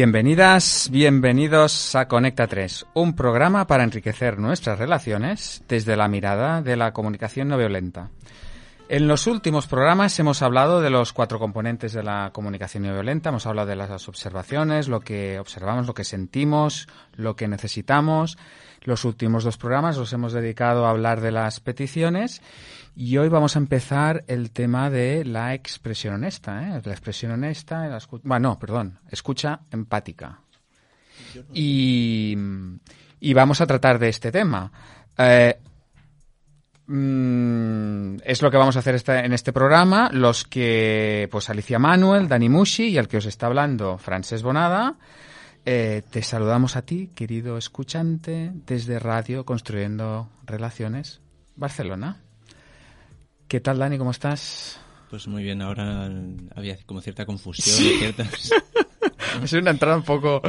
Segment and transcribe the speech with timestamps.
[0.00, 6.74] Bienvenidas, bienvenidos a Conecta 3, un programa para enriquecer nuestras relaciones desde la mirada de
[6.74, 8.08] la comunicación no violenta.
[8.88, 13.28] En los últimos programas hemos hablado de los cuatro componentes de la comunicación no violenta,
[13.28, 18.38] hemos hablado de las observaciones, lo que observamos, lo que sentimos, lo que necesitamos.
[18.80, 22.40] Los últimos dos programas los hemos dedicado a hablar de las peticiones
[23.00, 26.82] y hoy vamos a empezar el tema de la expresión honesta, ¿eh?
[26.84, 30.40] la expresión honesta, la bueno, perdón, escucha empática.
[31.54, 32.36] Y,
[33.18, 34.70] y, vamos a tratar de este tema.
[35.16, 35.58] Eh,
[36.88, 40.10] mm, es lo que vamos a hacer este, en este programa.
[40.12, 44.96] Los que, pues Alicia Manuel, Dani Mushi y el que os está hablando, Frances Bonada.
[45.64, 51.22] Eh, te saludamos a ti, querido escuchante, desde Radio Construyendo Relaciones,
[51.56, 52.24] Barcelona.
[53.50, 53.98] ¿Qué tal, Dani?
[53.98, 54.78] ¿Cómo estás?
[55.10, 56.08] Pues muy bien, ahora
[56.54, 57.78] había como cierta confusión.
[57.78, 57.96] ¿Sí?
[57.98, 58.52] Ciertas...
[59.42, 60.40] es una entrada un poco...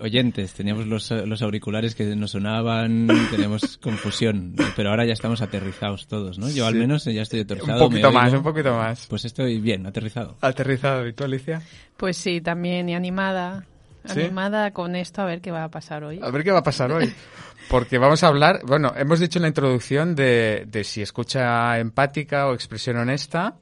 [0.00, 6.06] oyentes, teníamos los, los, auriculares que nos sonaban, teníamos confusión, pero ahora ya estamos aterrizados
[6.06, 6.48] todos, ¿no?
[6.48, 7.84] Yo al menos ya estoy aterrizado.
[7.84, 9.06] Un poquito más, un poquito más.
[9.08, 10.38] Pues estoy bien, aterrizado.
[10.40, 11.60] Aterrizado, ¿y tú, Alicia?
[11.98, 13.66] Pues sí, también y animada
[14.10, 16.20] animada con esto a ver qué va a pasar hoy.
[16.22, 17.12] A ver qué va a pasar hoy.
[17.68, 22.46] Porque vamos a hablar, bueno, hemos dicho en la introducción de, de si escucha empática
[22.46, 23.56] o expresión honesta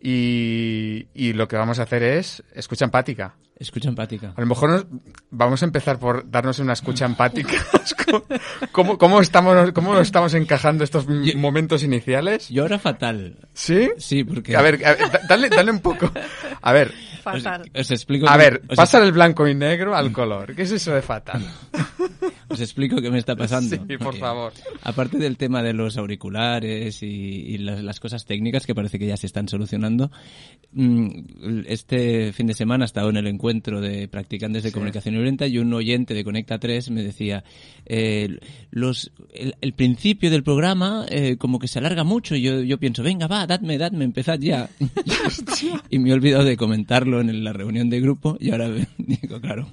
[0.00, 3.34] y, y lo que vamos a hacer es escucha empática.
[3.58, 4.34] Escucha empática.
[4.36, 4.86] A lo mejor
[5.30, 7.54] vamos a empezar por darnos una escucha empática.
[8.72, 12.50] ¿Cómo, cómo, estamos, ¿Cómo estamos encajando estos momentos iniciales?
[12.50, 13.48] Yo ahora fatal.
[13.54, 13.90] ¿Sí?
[13.96, 14.56] Sí, porque...
[14.56, 14.78] A ver,
[15.26, 16.10] dale, dale un poco.
[16.60, 16.92] A ver.
[17.26, 17.70] Fatal.
[17.74, 18.28] Os, explico...
[18.28, 20.54] A ver, pasa del blanco y negro al color.
[20.54, 21.44] ¿Qué es eso de fatal?
[22.48, 23.76] Os explico qué me está pasando.
[23.88, 24.52] Sí, por favor.
[24.82, 29.26] Aparte del tema de los auriculares y, las, cosas técnicas que parece que ya se
[29.26, 30.12] están solucionando,
[30.72, 35.48] mm, este fin de semana he estado en el encuentro de practicantes de comunicación violenta
[35.48, 37.42] y un oyente de Conecta 3 me decía,
[37.84, 38.38] eh,
[38.70, 43.02] los, el, principio del programa eh, como que se alarga mucho y yo, yo pienso,
[43.02, 44.70] venga, va, dadme, dadme, empezad ya.
[45.90, 49.68] y me he olvidado de comentarlo en la reunión de grupo y ahora digo, claro,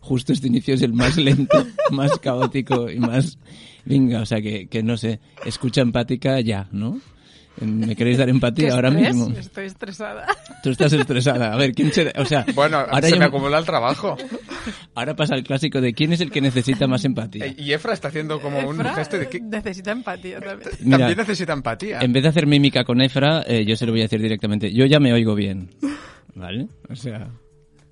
[0.00, 3.38] justo este inicio es el más lento, más caótico y más...
[3.84, 7.00] Venga, o sea que, que no sé, escucha empática ya, ¿no?
[7.60, 9.30] ¿Me queréis dar empatía ahora mismo?
[9.36, 10.26] Estoy estresada.
[10.62, 11.52] Tú estás estresada.
[11.52, 12.12] A ver, ¿quién se...
[12.16, 14.16] O sea, bueno, ahora se me acumula el trabajo.
[14.94, 17.54] Ahora pasa el clásico de quién es el que necesita más empatía.
[17.56, 19.40] Y Efra está haciendo como un gesto de que...
[19.40, 20.90] Necesita empatía también.
[20.90, 21.98] también necesita empatía.
[22.00, 24.72] En vez de hacer mímica con Efra, eh, yo se lo voy a decir directamente.
[24.72, 25.70] Yo ya me oigo bien.
[26.34, 26.68] ¿Vale?
[26.88, 27.30] O sea...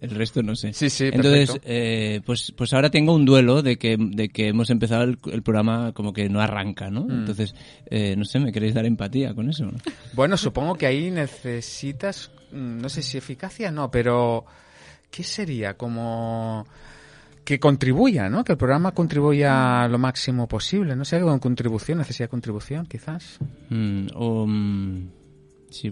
[0.00, 0.72] El resto no sé.
[0.72, 4.70] Sí, sí, Entonces, eh, pues, pues ahora tengo un duelo de que, de que hemos
[4.70, 7.04] empezado el, programa como que no arranca, ¿no?
[7.04, 7.10] Mm.
[7.10, 7.54] Entonces,
[7.86, 9.68] eh, no sé, ¿me queréis dar empatía con eso?
[10.12, 14.44] Bueno, supongo que ahí necesitas, mm, no sé si eficacia, no, pero
[15.10, 15.74] ¿qué sería?
[15.76, 16.64] Como
[17.44, 18.44] que contribuya, ¿no?
[18.44, 21.04] Que el programa contribuya lo máximo posible, ¿no?
[21.04, 23.38] sé, con contribución, necesidad de contribución, quizás.
[23.70, 24.46] Mm, o...
[25.70, 25.90] Sí,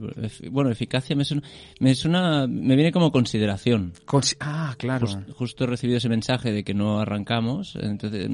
[0.50, 1.42] bueno, eficacia me suena,
[1.80, 3.92] me suena, me viene como consideración.
[4.40, 5.06] ah, claro.
[5.34, 8.28] justo he recibido ese mensaje de que no arrancamos, entonces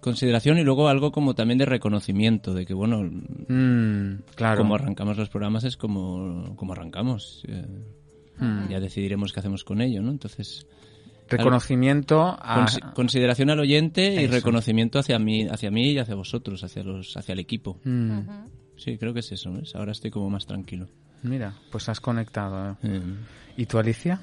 [0.00, 4.58] consideración y luego algo como también de reconocimiento de que bueno, mm, claro.
[4.58, 7.42] como arrancamos los programas es como, como arrancamos.
[7.48, 7.66] Eh,
[8.38, 8.68] mm.
[8.68, 10.10] Ya decidiremos qué hacemos con ello, ¿no?
[10.10, 10.66] Entonces
[11.28, 12.66] reconocimiento a...
[12.94, 17.32] consideración al oyente y reconocimiento hacia mí, hacia mí y hacia vosotros, hacia los, hacia
[17.32, 17.80] el equipo.
[17.84, 18.20] Mm.
[18.82, 19.76] Sí, creo que es eso, ¿ves?
[19.76, 20.88] Ahora estoy como más tranquilo.
[21.22, 22.76] Mira, pues has conectado.
[22.82, 23.00] ¿eh?
[23.56, 24.18] ¿Y tú, Alicia?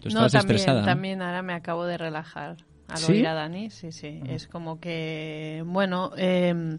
[0.00, 0.84] ¿Tú no, también, estresada?
[0.84, 2.56] también ahora me acabo de relajar
[2.86, 4.20] al oír a Dani, sí, sí.
[4.28, 6.78] Es como que, bueno, eh,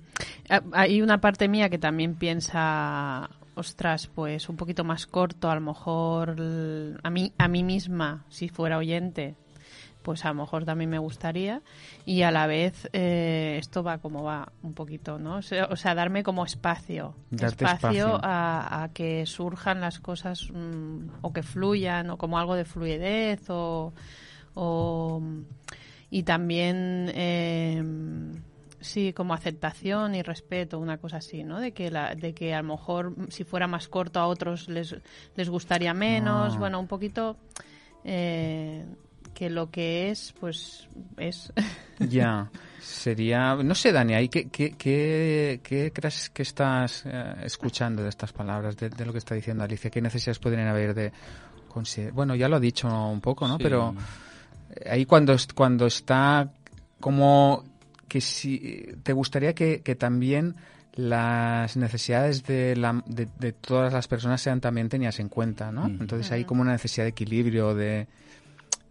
[0.71, 5.61] hay una parte mía que también piensa, ostras, pues un poquito más corto, a lo
[5.61, 6.37] mejor
[7.03, 9.35] a mí, a mí misma, si fuera oyente,
[10.07, 11.61] pues a lo mejor también me gustaría
[12.05, 15.39] y a la vez eh, esto va como va un poquito, ¿no?
[15.39, 22.09] O sea, darme como espacio, espacio, A, que surjan las cosas mm, o que fluyan
[22.09, 23.91] o como algo de fluidez o,
[26.09, 27.83] y también eh,
[28.79, 32.61] sí como aceptación y respeto una cosa así no de que la, de que a
[32.61, 34.95] lo mejor si fuera más corto a otros les
[35.35, 36.59] les gustaría menos ah.
[36.59, 37.35] bueno un poquito
[38.05, 38.85] eh,
[39.37, 40.87] que lo que es, pues
[41.17, 41.53] es.
[41.99, 42.49] Ya,
[42.79, 48.77] sería, no sé, Dani, ¿qué, qué, qué, crees que estás eh, escuchando de estas palabras,
[48.77, 49.89] de, lo que está diciendo Alicia?
[49.89, 51.11] ¿Qué necesidades podrían haber de...
[52.13, 53.57] Bueno, ya lo ha dicho un poco, ¿no?
[53.59, 53.95] Pero
[54.75, 56.51] eh, ahí cuando, cuando está
[56.99, 57.63] como
[58.07, 60.55] que si te gustaría que, que también
[60.93, 65.85] las necesidades de, la, de, todas las personas sean también tenidas en cuenta, ¿no?
[65.85, 68.07] Entonces hay como una necesidad de equilibrio, de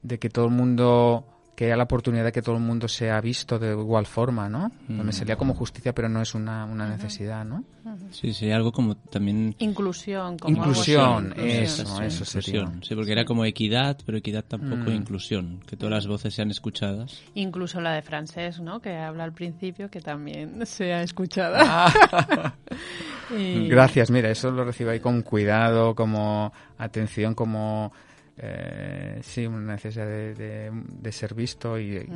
[0.06, 1.24] de que todo el mundo
[1.56, 4.70] que haya la oportunidad de que todo el mundo sea visto de igual forma, ¿no?
[4.88, 7.64] Me salía como justicia, pero no es una, una necesidad, ¿no?
[8.10, 9.54] Sí, sería algo como también...
[9.60, 10.36] Inclusión.
[10.36, 11.48] Como inclusión, algo así.
[11.48, 12.60] eso, eso sería.
[12.60, 16.50] Inclusión, sí, porque era como equidad, pero equidad tampoco inclusión, que todas las voces sean
[16.50, 17.22] escuchadas.
[17.34, 18.80] Incluso la de francés, ¿no?
[18.80, 21.58] Que habla al principio, que también sea escuchada.
[21.62, 22.54] Ah.
[23.36, 27.92] Y- Gracias, mira, eso lo recibo ahí con cuidado, como atención, como
[28.38, 32.06] eh, sí, una necesidad de, de- de ser visto y, y,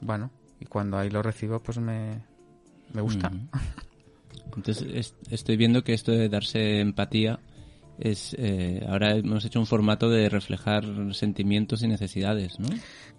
[0.00, 0.30] bueno,
[0.60, 2.20] y cuando ahí lo recibo, pues me,
[2.94, 3.30] me gusta.
[4.56, 7.38] Entonces es- estoy viendo que esto de darse empatía
[7.98, 10.84] es eh, ahora hemos hecho un formato de reflejar
[11.14, 12.68] sentimientos y necesidades, ¿no?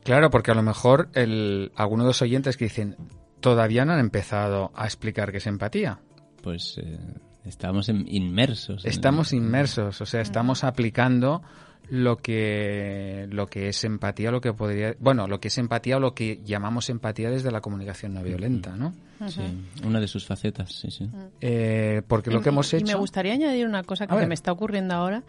[0.04, 2.96] Claro, porque a lo mejor el, algunos de los oyentes que dicen
[3.40, 6.00] todavía no han empezado a explicar qué es empatía.
[6.44, 6.98] Pues eh,
[7.46, 8.86] estamos en- inmersos.
[8.86, 11.42] en- Estamos inmersos, o sea, estamos aplicando
[11.90, 16.00] lo que lo que es empatía, lo que podría, bueno, lo que es empatía o
[16.00, 18.94] lo que llamamos empatía desde la comunicación no violenta, ¿no?
[19.28, 19.42] Sí,
[19.84, 21.10] una de sus facetas, sí, sí.
[21.42, 24.34] Eh, porque lo Y- que hemos y hecho me gustaría añadir una cosa que me
[24.36, 25.24] está ocurriendo ahora,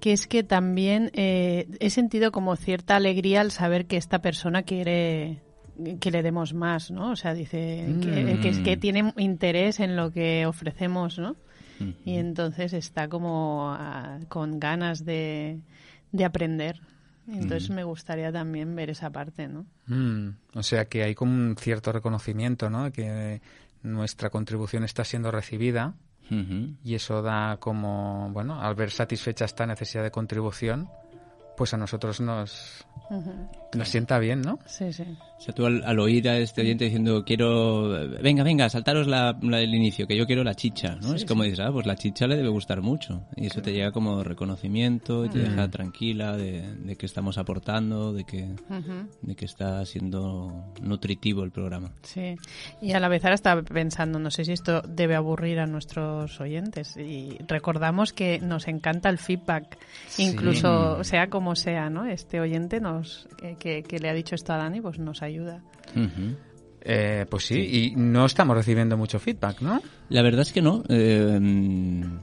[0.00, 4.62] que es que también eh, he sentido como cierta alegría al saber que esta persona
[4.62, 5.40] quiere
[6.00, 7.10] que le demos más, ¿no?
[7.10, 8.40] O sea, dice que, Mm.
[8.40, 11.34] que, es que tiene interés en lo que ofrecemos, ¿no?
[12.04, 15.58] Y entonces está como ah, con ganas de,
[16.14, 16.80] de aprender.
[17.26, 19.66] Entonces me gustaría también ver esa parte, ¿no?
[19.86, 22.84] Mm, o sea que hay como un cierto reconocimiento, ¿no?
[22.84, 23.42] De que
[23.82, 25.94] nuestra contribución está siendo recibida
[26.30, 30.88] y eso da como, bueno, al ver satisfecha esta necesidad de contribución,
[31.56, 32.86] pues a nosotros nos,
[33.74, 34.58] nos sienta bien, ¿no?
[34.66, 35.04] Sí, sí.
[35.36, 37.90] O sea, tú al, al oír a este oyente diciendo, quiero,
[38.22, 41.14] venga, venga, saltaros la, la del inicio, que yo quiero la chicha, ¿no?
[41.14, 43.24] es como dices, ah, pues la chicha le debe gustar mucho.
[43.36, 48.12] Y eso te llega como reconocimiento y te deja tranquila de, de que estamos aportando,
[48.12, 48.54] de que,
[49.22, 51.92] de que está siendo nutritivo el programa.
[52.02, 52.36] Sí,
[52.80, 56.40] y a la vez ahora estaba pensando, no sé si esto debe aburrir a nuestros
[56.40, 56.96] oyentes.
[56.96, 59.78] Y recordamos que nos encanta el feedback,
[60.18, 62.06] incluso sea como sea, ¿no?
[62.06, 63.28] Este oyente nos
[63.64, 65.62] que, le ha dicho esto a Dani, pues nos ayuda.
[66.82, 69.80] Eh, pues sí, y no estamos recibiendo mucho feedback, ¿no?
[70.10, 70.82] La verdad es que no.
[70.88, 72.18] eh, mm,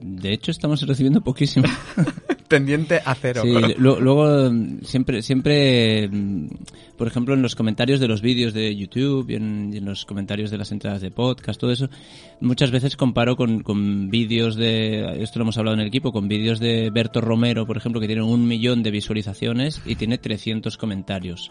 [0.00, 1.66] de hecho, estamos recibiendo poquísimo.
[2.48, 3.42] Tendiente a cero.
[3.42, 4.50] Sí, luego
[4.82, 6.48] siempre, siempre, mm,
[6.96, 10.04] por ejemplo, en los comentarios de los vídeos de YouTube y en, y en los
[10.04, 11.88] comentarios de las entradas de podcast, todo eso,
[12.40, 16.28] muchas veces comparo con, con vídeos de, esto lo hemos hablado en el equipo, con
[16.28, 20.76] vídeos de Berto Romero, por ejemplo, que tienen un millón de visualizaciones y tiene 300
[20.76, 21.50] comentarios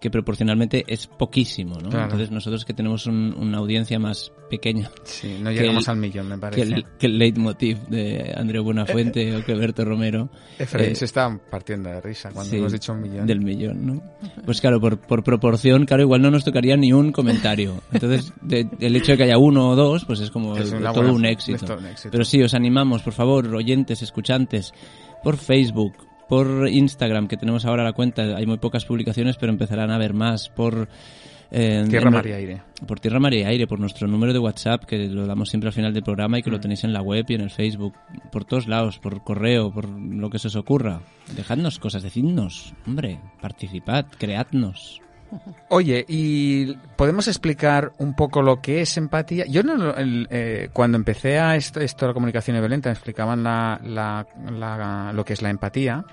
[0.00, 1.88] que proporcionalmente es poquísimo, ¿no?
[1.88, 2.04] Claro.
[2.04, 5.96] Entonces nosotros que tenemos un- una audiencia más pequeña Sí, no que llegamos el- al
[5.96, 6.62] millón, me que parece.
[6.62, 10.28] el, que el leitmotiv de Andreu Buenafuente o que Berto Romero,
[10.58, 13.26] Efraín eh, se está partiendo de risa cuando Sí, hemos dicho un millón.
[13.26, 14.02] Del millón, ¿no?
[14.44, 17.80] Pues claro, por, por proporción, claro, igual no nos tocaría ni un comentario.
[17.92, 20.92] Entonces, de- el hecho de que haya uno o dos, pues es como Es una
[20.92, 21.64] todo buena- un es éxito.
[21.66, 22.10] todo un éxito.
[22.12, 24.74] Pero sí, os animamos, por favor, oyentes, escuchantes,
[25.24, 25.94] por Facebook,
[26.28, 30.12] por Instagram, que tenemos ahora la cuenta, hay muy pocas publicaciones, pero empezarán a haber
[30.14, 30.88] más, por...
[31.50, 32.62] eh, Tierra, en- mar y aire.
[32.86, 35.72] por Tierra, Mar y Aire, por nuestro número de WhatsApp, que lo damos siempre al
[35.74, 36.44] final del programa y Mm.
[36.44, 37.94] que lo tenéis en la web y en el Facebook,
[38.32, 41.00] por todos lados, por correo, por lo que se os ocurra.
[41.36, 45.00] Dejadnos cosas, decidnos, hombre, participad, creadnos.
[45.68, 49.44] Oye, ¿y podemos explicar un poco lo que es empatía?
[49.48, 52.94] Yo no, lo- el, eh, cuando empecé a esto, esto de la comunicación violenta, me
[52.94, 56.04] explicaban la, la- la- lo que es la empatía.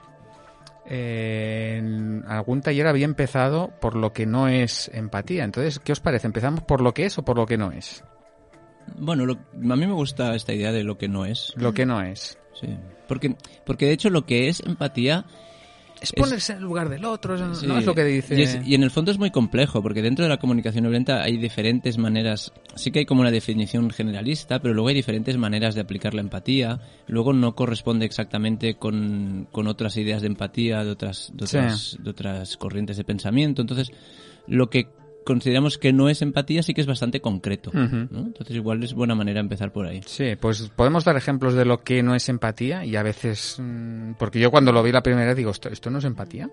[0.85, 5.43] Eh, en algún taller había empezado por lo que no es empatía.
[5.43, 6.27] Entonces, ¿qué os parece?
[6.27, 8.03] ¿Empezamos por lo que es o por lo que no es?
[8.97, 11.53] Bueno, lo- a mí me gusta esta idea de lo que no es.
[11.55, 12.37] Lo que no es.
[12.59, 12.77] Sí.
[13.07, 15.25] Porque, porque de hecho lo que es empatía
[16.03, 17.55] Es ponerse en el lugar del otro, ¿no?
[17.55, 17.65] Sí.
[17.65, 18.37] es lo que dice.
[18.39, 20.89] Y, es- y en el fondo es muy complejo, porque dentro de la comunicación no
[20.89, 22.51] violenta hay diferentes maneras.
[22.75, 26.21] Sí que hay como una definición generalista, pero luego hay diferentes maneras de aplicar la
[26.21, 26.79] empatía.
[27.07, 31.57] Luego no corresponde exactamente con, con otras ideas de empatía, de otras, de Sí.
[31.57, 33.61] otras, de otras corrientes de pensamiento.
[33.61, 33.91] Entonces,
[34.47, 34.87] lo que
[35.23, 37.71] consideramos que no es empatía sí que es bastante concreto.
[37.73, 40.01] Entonces, igual es buena manera empezar por ahí.
[40.05, 44.13] Sí, pues podemos dar ejemplos de lo que no es empatía y a veces, mm,
[44.17, 46.49] porque yo cuando lo vi la primera vez digo, ¿esto, esto no es empatía?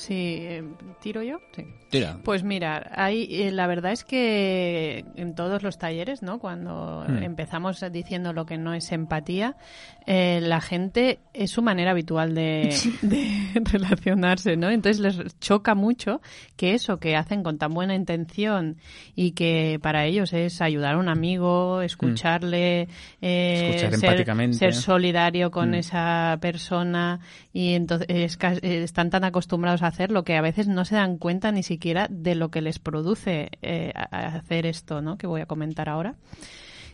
[0.00, 0.64] Sí, eh,
[1.00, 1.40] ¿tiro yo?
[1.54, 1.64] Sí.
[1.90, 2.18] Tira.
[2.22, 6.38] Pues mira, hay, eh, la verdad es que en todos los talleres, ¿no?
[6.38, 7.22] Cuando Hmm.
[7.22, 9.56] empezamos diciendo lo que no es empatía,
[10.06, 12.70] eh, la gente es su manera habitual de,
[13.02, 14.70] de relacionarse, ¿no?
[14.70, 16.20] Entonces les choca mucho
[16.56, 18.76] que eso que hacen con tan buena intención
[19.16, 22.88] y que para ellos es ayudar a un amigo, escucharle,
[23.20, 24.56] eh, Escuchar ser, empáticamente.
[24.56, 25.74] ser solidario con Mm.
[25.74, 27.18] esa persona
[27.52, 31.52] y entonces es están tan acostumbrados a hacerlo que a veces no se dan cuenta
[31.52, 35.18] ni siquiera de lo que les produce eh, hacer esto, ¿no?
[35.18, 36.14] Que voy a comentar ahora.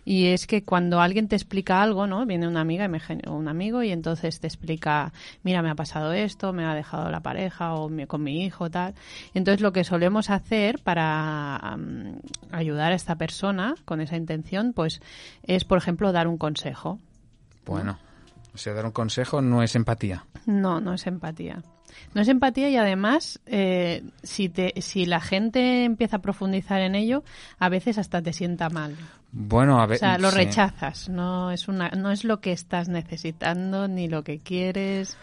[0.08, 2.24] Y es que cuando alguien te explica algo, ¿no?
[2.26, 5.12] Viene una amiga y me un amigo y entonces te explica,
[5.42, 8.70] mira, me ha pasado esto, me ha dejado la pareja o mi- con mi hijo,
[8.70, 8.94] tal.
[9.34, 11.76] Entonces lo que solemos hacer para
[12.52, 15.00] ayudar a esta persona con esa intención, pues
[15.42, 17.00] es, por ejemplo, dar un consejo.
[17.66, 17.98] Bueno,
[18.54, 20.24] o sea, dar un consejo no es empatía.
[20.46, 21.64] No, no es empatía.
[22.14, 26.94] No es empatía y además, eh, si, te, si la gente empieza a profundizar en
[26.94, 27.22] ello,
[27.58, 28.96] a veces hasta te sienta mal.
[29.32, 29.96] Bueno, a ver.
[29.96, 30.36] O sea, lo sí.
[30.36, 31.08] rechazas.
[31.10, 35.16] No es, una, no es lo que estás necesitando ni lo que quieres.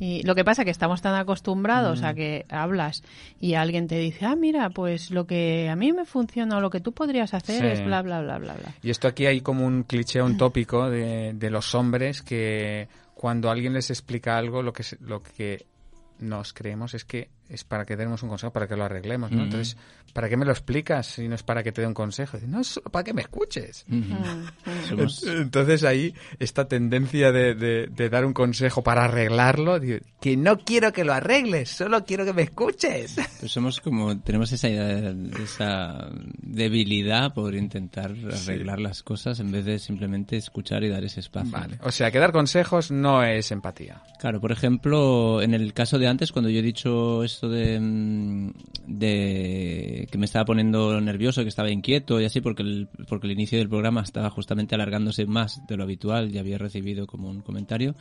[0.00, 2.04] Y lo que pasa es que estamos tan acostumbrados Mm.
[2.04, 3.02] a que hablas
[3.40, 6.70] y alguien te dice, ah, mira, pues lo que a mí me funciona o lo
[6.70, 7.66] que tú podrías hacer Sí.
[7.66, 8.74] es bla, bla, bla, bla, bla.
[8.80, 13.50] Y esto aquí hay como un cliché, un tópico de, de los hombres que cuando
[13.50, 15.66] alguien les explica algo, lo que, lo que
[16.18, 19.42] nos creemos es que es para que demos un consejo, para que lo arreglemos, ¿no?
[19.44, 19.76] Entonces,
[20.12, 22.36] ¿para qué me lo explicas si no es para que te dé un consejo?
[22.36, 23.84] Dice, No, es solo para que me escuches.
[24.88, 30.36] Somos- Entonces ahí esta tendencia de, de- de dar un consejo para arreglarlo, digo, que
[30.36, 33.16] no quiero que lo arregles, solo quiero que me escuches.
[33.40, 36.08] Pues somos como, tenemos esa, esa
[36.42, 41.50] debilidad por intentar arreglar las cosas en vez de simplemente escuchar y dar ese espacio.
[41.50, 44.02] Vale, o sea, que dar consejos no es empatía.
[44.18, 48.50] Claro, por ejemplo, en el caso de antes, cuando yo he dicho esto de, mm,
[48.88, 53.32] de que me estaba poniendo nervioso, que estaba inquieto y así, porque el, porque el
[53.32, 57.42] inicio del programa estaba justamente alargándose más de lo habitual y había recibido como un
[57.42, 57.94] comentario.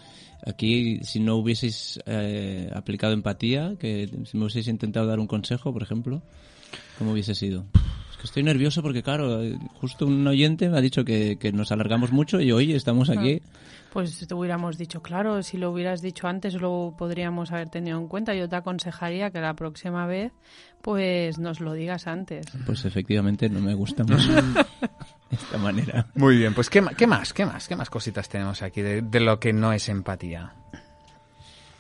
[0.44, 5.72] Aquí, si no hubieseis eh, aplicado empatía, que si me hubieseis intentado dar un consejo,
[5.72, 6.24] por ejemplo,
[6.98, 7.68] ¿cómo hubiese sido?
[8.18, 9.42] Es que estoy nervioso porque, claro,
[9.80, 13.42] justo un oyente me ha dicho que, que nos alargamos mucho y hoy estamos aquí.
[13.94, 18.08] Pues te hubiéramos dicho, claro, si lo hubieras dicho antes lo podríamos haber tenido en
[18.08, 18.34] cuenta.
[18.34, 20.32] Yo te aconsejaría que la próxima vez
[20.82, 22.46] pues nos lo digas antes.
[22.66, 24.32] Pues efectivamente no me gusta mucho
[25.32, 26.08] esta manera.
[26.16, 27.34] Muy bien, pues ¿qué, ma- qué más?
[27.34, 27.68] ¿Qué más?
[27.68, 30.54] ¿Qué más cositas tenemos aquí de, de lo que no es empatía?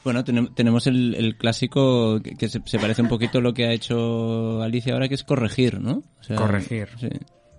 [0.08, 3.66] Bueno, tenem- tenemos el, el clásico que, se, se parece un poquito a lo que
[3.68, 6.02] ha hecho Alicia ahora, que es corregir, ¿no?
[6.20, 6.88] O sea, Corregir.
[6.98, 7.10] sí.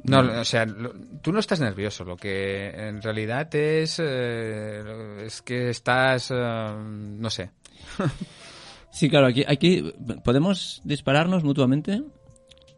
[0.04, 4.82] No, o sea, lo- tú no estás nervioso, lo que en realidad es, eh,
[5.26, 7.50] es que estás, eh, no sé.
[8.90, 9.92] Sí, claro, aquí, aquí
[10.24, 12.02] podemos dispararnos mutuamente.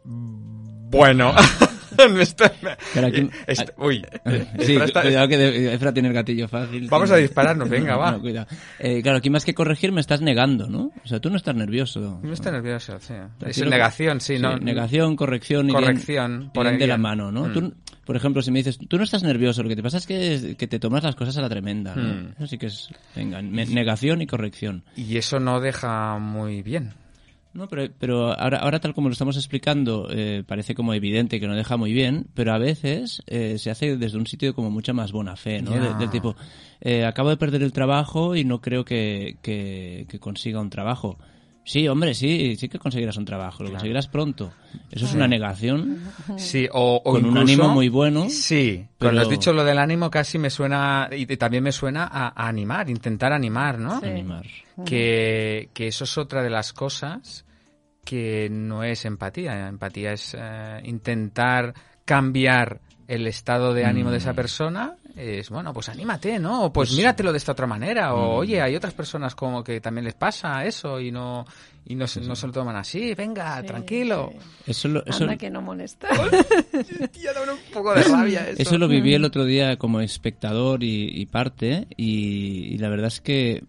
[0.04, 1.32] Bueno,
[2.20, 2.52] está-
[2.94, 4.04] Pero aquí- est- uy,
[4.60, 6.88] Sí, Efra está- cuidado que Efra tiene el gatillo fácil.
[6.88, 8.12] Vamos a dispararnos, venga, va.
[8.12, 8.46] No, cuidado.
[8.78, 10.90] Eh, claro, aquí más que corregir me estás negando, ¿no?
[11.04, 12.20] O sea, tú no estás nervioso.
[12.22, 13.14] no está nervioso, sí.
[13.46, 14.56] Es negación, sí, ¿no?
[14.58, 17.46] Negación, corrección y Corrección, por ahí de la mano, ¿no?
[17.48, 17.52] Mm.
[17.52, 20.06] Tú, por ejemplo, si me dices, tú no estás nervioso, lo que te pasa es
[20.06, 22.02] que, que te tomas las cosas a la tremenda, ¿no?
[22.02, 22.32] Mm.
[22.38, 24.82] Eso sí que es, venga, negación y corrección.
[24.96, 26.92] Y eso no deja muy bien.
[27.52, 31.48] No, pero, pero ahora, ahora tal como lo estamos explicando, eh, parece como evidente que
[31.48, 34.92] no deja muy bien, pero a veces eh, se hace desde un sitio como mucha
[34.92, 35.80] más buena fe, ¿no?
[35.80, 36.36] De- del tipo,
[36.80, 41.18] eh, acabo de perder el trabajo y no creo que, que, que consiga un trabajo.
[41.62, 44.52] Sí, hombre, sí, sí que conseguirás un trabajo, lo conseguirás pronto.
[44.90, 46.00] Eso es una negación
[46.36, 48.28] Sí, o, o con un ánimo muy bueno.
[48.30, 52.04] Sí, pero- cuando has dicho lo del ánimo casi me suena, y también me suena
[52.10, 54.00] a, a animar, intentar animar, ¿no?
[54.00, 54.06] Sí.
[54.06, 54.46] Animar.
[54.84, 57.44] Que, que eso es otra de las cosas
[58.04, 59.68] que no es empatía.
[59.68, 61.74] Empatía es eh, intentar
[62.04, 64.22] cambiar el estado de ánimo de Mm.
[64.22, 64.96] esa persona.
[65.22, 66.64] Es, bueno, pues anímate, ¿no?
[66.64, 68.14] O pues míratelo de esta otra manera.
[68.14, 68.38] O, Mm.
[68.38, 71.44] oye, hay otras personas como que también les pasa eso y no,
[71.84, 73.14] y no, se, no se lo toman así.
[73.14, 74.32] Venga, Sí, tranquilo.
[74.32, 74.70] sí.
[74.70, 76.08] Eso lo, eso, Anda que no molesta.
[77.20, 78.62] Ya da un poco de rabia eso.
[78.62, 83.08] Eso lo viví el otro día como espectador y, y parte y, y la verdad
[83.08, 83.62] es que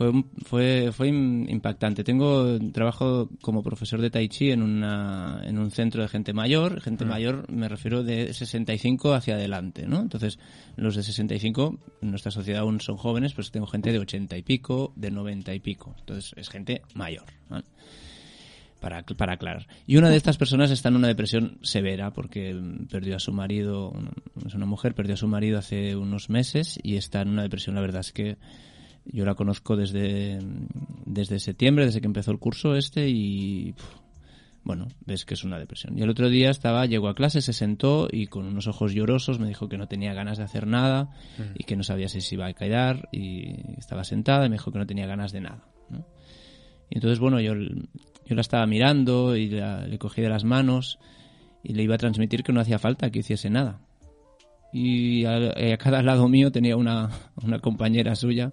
[0.00, 2.04] fue fue fue im- impactante.
[2.04, 6.80] Tengo trabajo como profesor de tai chi en una en un centro de gente mayor,
[6.80, 10.00] gente mayor me refiero de 65 hacia adelante, ¿no?
[10.00, 10.38] Entonces,
[10.76, 14.42] los de 65 en nuestra sociedad aún son jóvenes, pues tengo gente de 80 y
[14.42, 15.94] pico, de 90 y pico.
[15.98, 17.64] Entonces, es gente mayor, ¿vale?
[18.80, 19.66] para, para aclarar.
[19.86, 23.34] Y una de estas personas está en una depresión severa porque mm, perdió a su
[23.34, 23.92] marido,
[24.46, 27.74] es una mujer, perdió a su marido hace unos meses y está en una depresión.
[27.74, 28.38] La verdad es que
[29.12, 30.38] yo la conozco desde,
[31.06, 33.74] desde septiembre, desde que empezó el curso este y
[34.62, 35.98] bueno, ves que es una depresión.
[35.98, 39.38] Y el otro día estaba, llegó a clase, se sentó y con unos ojos llorosos
[39.38, 41.10] me dijo que no tenía ganas de hacer nada
[41.54, 44.70] y que no sabía si se iba a quedar y estaba sentada y me dijo
[44.70, 45.64] que no tenía ganas de nada.
[46.90, 50.98] Y entonces, bueno, yo, yo la estaba mirando y le cogí de las manos
[51.62, 53.80] y le iba a transmitir que no hacía falta que hiciese nada.
[54.72, 57.10] Y a, a cada lado mío tenía una,
[57.42, 58.52] una compañera suya,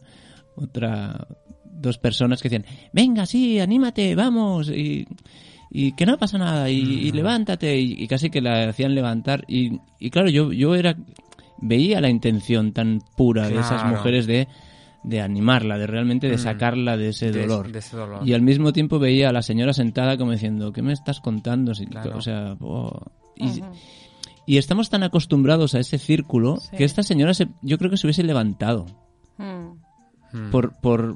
[0.57, 1.27] otra,
[1.63, 4.69] dos personas que decían, venga, sí, anímate, vamos.
[4.69, 5.07] Y,
[5.69, 10.09] y que no pasa nada y, levántate y, casi que la hacían levantar y, y,
[10.09, 10.95] claro yo yo era
[11.59, 14.47] veía la intención tan pura de esas mujeres de
[15.07, 16.39] de animarla, de realmente de mm.
[16.39, 17.71] sacarla de ese, dolor.
[18.25, 21.71] Y al mismo tiempo veía a la señora sentada como diciendo, ¿qué me estás contando?
[22.13, 23.05] O sea, oh".
[24.45, 28.07] y, estamos tan acostumbrados a ese círculo que esta señora se, yo creo que se
[28.07, 28.85] hubiese levantado.
[29.37, 29.86] Mm.
[30.51, 31.15] Por, por,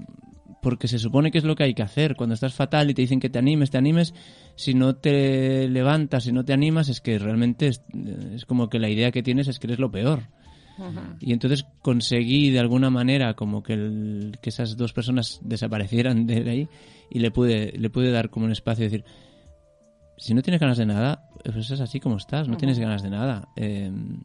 [0.61, 2.15] porque se supone que es lo que hay que hacer.
[2.15, 4.13] Cuando estás fatal y te dicen que te animes, te animes,
[4.55, 7.81] si no te levantas, si no te animas, es que realmente es,
[8.45, 10.21] como que la idea que tienes es que eres lo peor.
[11.19, 16.69] Y entonces conseguí de alguna manera como que, que esas dos personas desaparecieran de ahí
[17.09, 19.05] y le pude, le pude dar como un espacio y decir,
[20.17, 23.09] si no tienes ganas de nada, pues es así como estás, no tienes ganas de
[23.09, 23.49] nada.
[23.55, 24.21] Em,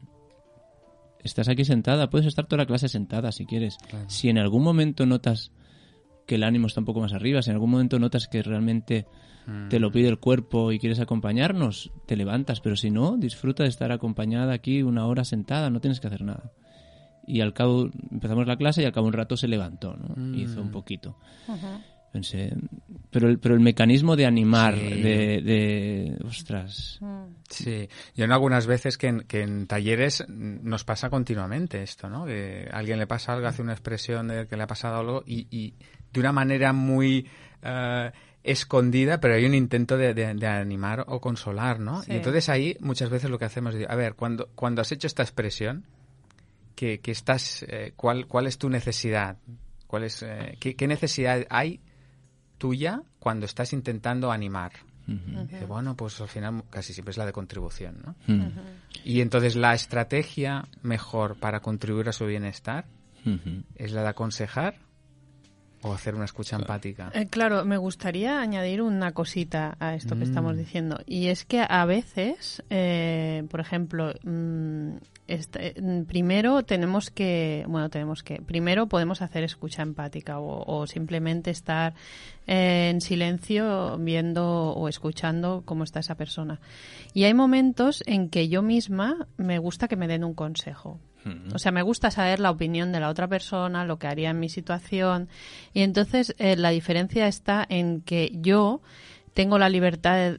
[1.26, 3.78] estás aquí sentada, puedes estar toda la clase sentada si quieres.
[4.09, 5.52] Si en algún momento notas
[6.26, 9.06] que el ánimo está un poco más arriba, si en algún momento notas que realmente
[9.68, 13.68] te lo pide el cuerpo y quieres acompañarnos, te levantas, pero si no, disfruta de
[13.68, 16.50] estar acompañada aquí una hora sentada, no tienes que hacer nada.
[17.28, 20.14] Y al cabo, empezamos la clase y al cabo un rato se levantó, ¿no?
[20.16, 20.35] Mm.
[20.35, 21.16] Hizo un poquito.
[22.16, 22.50] Pensé,
[23.11, 26.99] pero el, pero el mecanismo de animar, de, de, ostras.
[27.50, 32.25] Sí, yo en algunas veces que en, que en talleres nos pasa continuamente esto, ¿no?
[32.25, 35.25] Que a alguien le pasa algo, hace una expresión de que le ha pasado algo
[35.26, 35.75] y, y
[36.11, 37.26] de una manera muy
[37.61, 38.11] eh,
[38.44, 42.02] escondida, pero hay un intento de, animar o consolar, ¿no?
[42.06, 45.06] Y entonces ahí muchas veces lo que hacemos es, a ver, cuando, cuando has hecho
[45.06, 45.85] esta expresión,
[46.75, 49.37] que, estás, eh, ¿cuál, ¿cuál es tu necesidad?
[49.87, 51.80] ¿Cuál es, eh, qué, necesidad hay
[52.58, 54.72] tuya cuando estás intentando animar?
[55.68, 58.14] bueno, pues al final casi siempre es la de contribución, ¿no?
[59.04, 62.86] Y entonces la estrategia mejor para contribuir a su bienestar
[63.76, 64.78] es la de aconsejar
[65.82, 67.10] o hacer una escucha empática.
[67.15, 70.58] Eh, claro, me gustaría añadir una cosita a esto que estamos mm.
[70.58, 70.99] diciendo.
[71.06, 74.97] Y es que a veces, eh, por ejemplo, mm,
[75.28, 81.50] este, mm, primero tenemos que, bueno, tenemos que, primero podemos hacer escucha empática o, simplemente
[81.50, 81.95] estar
[82.47, 86.60] eh, en silencio viendo o escuchando cómo está esa persona.
[87.12, 91.00] Y hay momentos en que yo misma me gusta que me den un consejo.
[91.54, 94.41] O sea, me gusta saber la opinión de la otra persona, lo que haría en
[94.41, 95.28] mi situación.
[95.73, 98.80] Y entonces eh, la diferencia está en que yo
[99.34, 100.39] tengo la libertad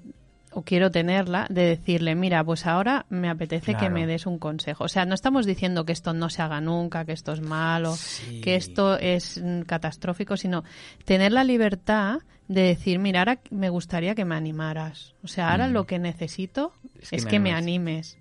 [0.58, 4.86] o quiero tenerla de decirle, mira, pues ahora me apetece que me des un consejo.
[4.86, 7.95] O sea, no estamos diciendo que esto no se haga nunca, que esto es malo,
[8.41, 10.63] que esto es mm, catastrófico, sino
[11.06, 15.13] tener la libertad de decir, mira, ahora me gustaría que me animaras.
[15.23, 16.71] O sea, ahora lo que necesito
[17.12, 18.17] es que, me, animes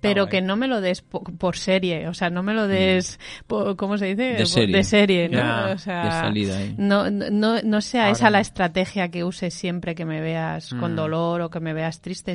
[0.00, 3.18] pero que no me lo des por, serie, o sea, no me lo des,
[3.48, 3.74] mm.
[3.76, 4.66] ¿cómo se dice?
[4.66, 5.72] De serie, ¿no?
[5.72, 6.32] o sea,
[6.76, 10.96] no, no, no sea esa la estrategia que uses siempre que me veas con mm.
[10.96, 12.34] dolor o que me veas triste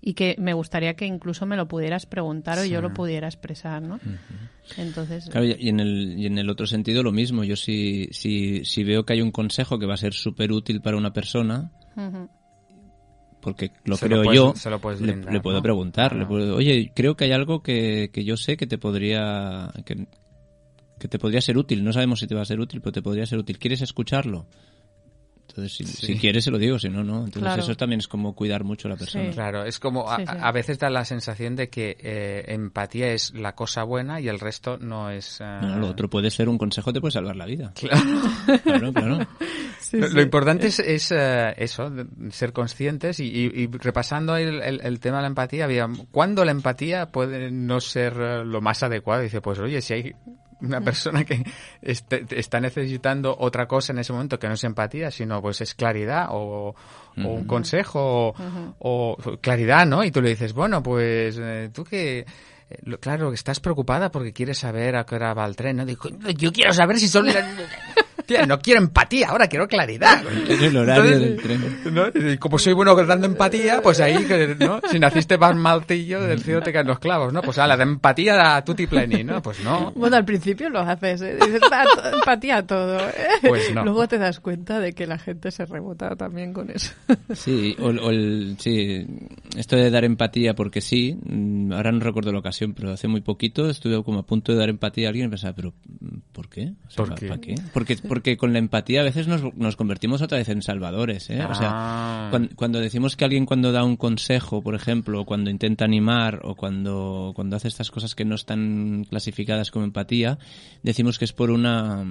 [0.00, 3.82] y que me gustaría que incluso me lo pudieras preguntar o yo lo pudiera expresar,
[3.82, 4.00] ¿no?
[4.76, 5.28] Entonces...
[5.28, 7.44] Claro, y en, el, y en el otro sentido lo mismo.
[7.44, 10.80] Yo si, si, si veo que hay un consejo que va a ser súper útil
[10.80, 11.70] para una persona,
[13.44, 14.54] porque lo creo yo,
[15.00, 18.66] le, puedo preguntar, le puedo, oye, creo que hay algo que, que yo sé que
[18.66, 20.06] te podría que,
[20.98, 21.84] que, te podría ser útil.
[21.84, 23.58] No sabemos si te va a ser útil, pero te podría ser útil.
[23.58, 24.46] ¿Quieres escucharlo?
[25.56, 27.26] Entonces, si, quieres, se lo digo, si no, no.
[27.26, 29.30] Entonces, eso también es como cuidar mucho a la persona.
[29.30, 33.84] Claro, es como a, veces da la sensación de que eh, empatía es la cosa
[33.84, 35.40] buena y el resto no es.
[35.40, 37.72] Eh, no, lo otro puede ser un consejo, te puede salvar la vida.
[37.74, 39.18] Claro, claro.
[39.92, 41.88] lo, importante es, es eh, eso,
[42.30, 47.52] ser conscientes y, repasando el, el, tema de la empatía, había, ¿cuándo la empatía puede
[47.52, 49.22] no ser lo más adecuado?
[49.22, 50.14] Dice, pues oye, si hay
[50.66, 51.44] una persona que
[51.82, 55.74] este, está necesitando otra cosa en ese momento que no es empatía, sino pues es
[55.74, 56.74] claridad o,
[57.16, 58.34] un consejo
[58.78, 60.02] o, claridad, ¿no?
[60.04, 62.26] Y tú le dices, bueno, pues eh, tú que
[62.70, 65.84] eh, claro, estás preocupada porque quieres saber a qué hora va el tren, ¿no?
[65.84, 67.26] Digo, yo quiero saber si son
[68.26, 70.22] Tía, no quiero empatía, ahora quiero claridad.
[70.48, 71.60] Es el horario del tren.
[71.92, 72.06] ¿no?
[72.14, 74.26] Y como soy bueno dando empatía, pues ahí,
[74.58, 74.80] ¿no?
[74.90, 77.42] Si naciste más maltillo, del cielo te caen los clavos, ¿no?
[77.42, 79.42] Pues a la de empatía a tutti pleni, ¿no?
[79.42, 79.92] Pues no.
[79.94, 81.36] Bueno, al principio lo haces, ¿eh?
[81.40, 81.84] Dices, "Ah,
[82.14, 83.12] empatía a todo, ¿eh?
[83.42, 83.84] Pues no.
[83.84, 86.92] Luego te das cuenta de que la gente se rebota también con eso.
[87.34, 89.06] Sí, o, o el, sí,
[89.56, 93.20] esto de dar empatía porque sí, mm, ahora no recuerdo la ocasión, pero hace muy
[93.20, 95.74] poquito estuve como a punto de dar empatía a alguien y pensaba, pero
[96.32, 96.72] ¿por qué?
[96.86, 97.28] O sea, ¿Por ¿pa- qué?
[97.28, 97.54] pa' qué?
[97.72, 101.42] Porque, porque con la empatía a veces nos, nos convertimos otra vez en salvadores, ¿eh?
[101.44, 102.28] O sea, Ah.
[102.30, 106.40] cuan- cuando, decimos que alguien cuando da un consejo, por ejemplo, o cuando intenta animar,
[106.44, 110.38] o cuando, cuando hace estas cosas que no están clasificadas como empatía,
[110.82, 112.04] decimos que es por una,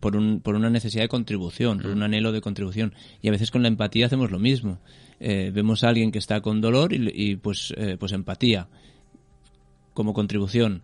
[0.00, 2.94] por un, por una necesidad de contribución, por un anhelo de contribución.
[3.22, 4.78] Y a veces con la empatía hacemos lo mismo.
[5.20, 8.68] Eh, vemos a alguien que está con dolor y, y, pues, eh, pues empatía
[9.92, 10.82] como contribución.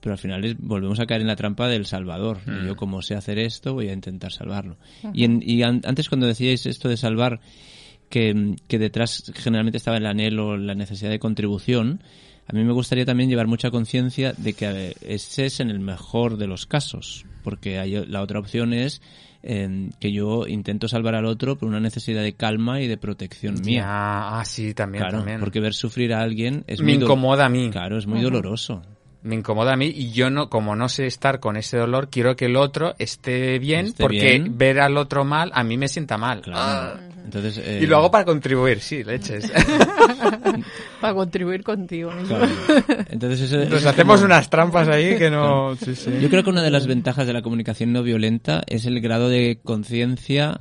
[0.00, 2.38] Pero al final es- volvemos a caer en la trampa del salvador.
[2.46, 4.76] Y yo como sé hacer esto, voy a intentar salvarlo.
[5.12, 7.40] Y, en- y an- antes cuando decíais esto de salvar,
[8.08, 12.02] que, que detrás generalmente estaba el anhelo, la necesidad de contribución,
[12.46, 15.80] a mí me gustaría también llevar mucha conciencia de que eh, ese es en el
[15.80, 19.02] mejor de los casos, porque hay, la otra opción es
[19.42, 23.56] eh, que yo intento salvar al otro por una necesidad de calma y de protección
[23.64, 23.80] mía.
[23.82, 25.40] Ya, ah, sí, también, Claro, también.
[25.40, 27.68] porque ver sufrir a alguien es Me muy incomoda a mí.
[27.70, 28.82] Claro, es muy doloroso.
[29.28, 32.34] Me incomoda a mí y yo no, como no sé estar con ese dolor, quiero
[32.34, 34.56] que el otro esté bien Esté porque bien.
[34.56, 36.40] ver al otro mal a mí me sienta mal.
[36.40, 36.98] Claro.
[37.24, 39.52] Entonces, eh, Y lo hago para contribuir, sí, leches.
[41.00, 42.36] Para contribuir contigo mismo.
[42.38, 43.04] claro.
[43.10, 45.76] Entonces, eso- eso hacemos como- unas trampas ahí que no...
[45.76, 46.10] Sí, sí.
[46.20, 49.28] Yo creo que una de las ventajas de la comunicación no violenta es el grado
[49.28, 50.60] de conciencia.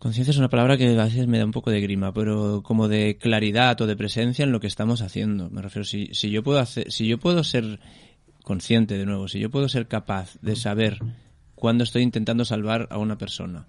[0.00, 2.88] Conciencia es una palabra que a veces me da un poco de grima, pero como
[2.88, 5.50] de claridad o de presencia en lo que estamos haciendo.
[5.50, 7.80] Me refiero, si, si yo puedo hacer, si yo puedo ser
[8.42, 11.00] consciente de nuevo, si yo puedo ser capaz de saber
[11.60, 13.66] cuándo estoy intentando salvar a una persona,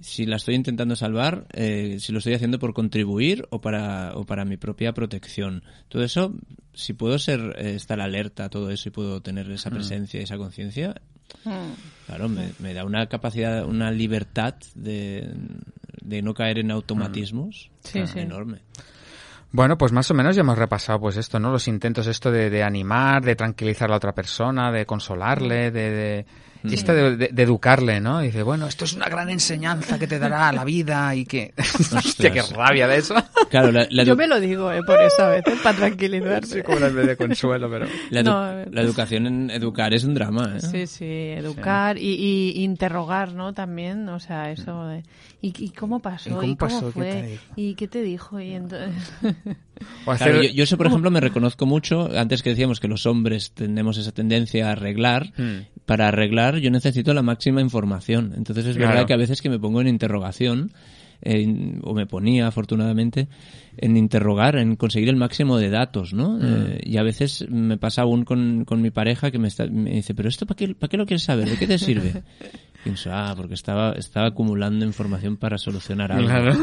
[0.00, 4.26] si la estoy intentando salvar, eh, si lo estoy haciendo por contribuir o para, o
[4.26, 5.62] para mi propia protección.
[5.88, 6.34] Todo eso,
[6.74, 10.24] si puedo ser, eh, estar alerta a todo eso y puedo tener esa presencia y
[10.24, 11.00] esa conciencia,
[12.06, 15.32] claro, me, me da una capacidad, una libertad de,
[16.02, 18.18] de no caer en automatismos Sí, sí.
[18.18, 18.58] enorme.
[19.50, 21.50] Bueno, pues más o menos ya hemos repasado pues esto, ¿no?
[21.50, 25.90] Los intentos esto de, de animar, de tranquilizar a la otra persona, de consolarle, de...
[25.90, 26.26] de...
[26.64, 28.20] y esto de, de- de educarle, ¿no?
[28.20, 31.54] Dice, bueno, esto es una gran enseñanza que te dará la vida y que...
[31.96, 33.14] Hostia, qué rabia de eso.
[33.50, 36.46] Claro, la, la Yo me lo digo, eh, por eso a veces, para tranquilizarme.
[36.46, 37.86] Sí, como una vez de consuelo, pero...
[38.10, 38.24] la edu-
[38.64, 40.60] No, la educación en educar es un drama, ¿eh?
[40.60, 43.52] Sí, sí, educar Y, y interrogar, ¿no?
[43.54, 45.02] También, o sea, eso de...
[45.40, 46.28] ¿Y, y cómo pasó?
[46.28, 46.86] ¿Y cómo ¿Y cómo pasó?
[46.88, 47.12] ¿Qué fue?
[47.12, 47.42] te dijo?
[47.56, 48.40] ¿Y qué te dijo?
[48.40, 48.94] Y entonces...
[50.06, 52.08] O hacer- Claro, yo, yo eso, por ejemplo, me reconozco mucho.
[52.16, 55.32] Antes que decíamos que los hombres tenemos esa tendencia a arreglar.
[55.36, 55.66] Hmm.
[55.86, 58.34] Para arreglar yo necesito la máxima información.
[58.36, 58.92] Entonces es Claro.
[58.92, 60.72] verdad que a veces que me pongo en interrogación,
[61.22, 63.28] en- o me ponía afortunadamente,
[63.76, 66.38] en interrogar, en conseguir el máximo de datos, ¿no?
[66.42, 69.90] Eh, y a veces me pasa aún con, con mi pareja que me, está, me
[69.90, 71.48] dice, pero esto ¿para qué, ¿para qué lo quieres saber?
[71.48, 72.22] ¿De qué te sirve?
[72.84, 76.28] Pienso, ah, porque estaba, estaba acumulando información para solucionar algo.
[76.28, 76.56] Claro.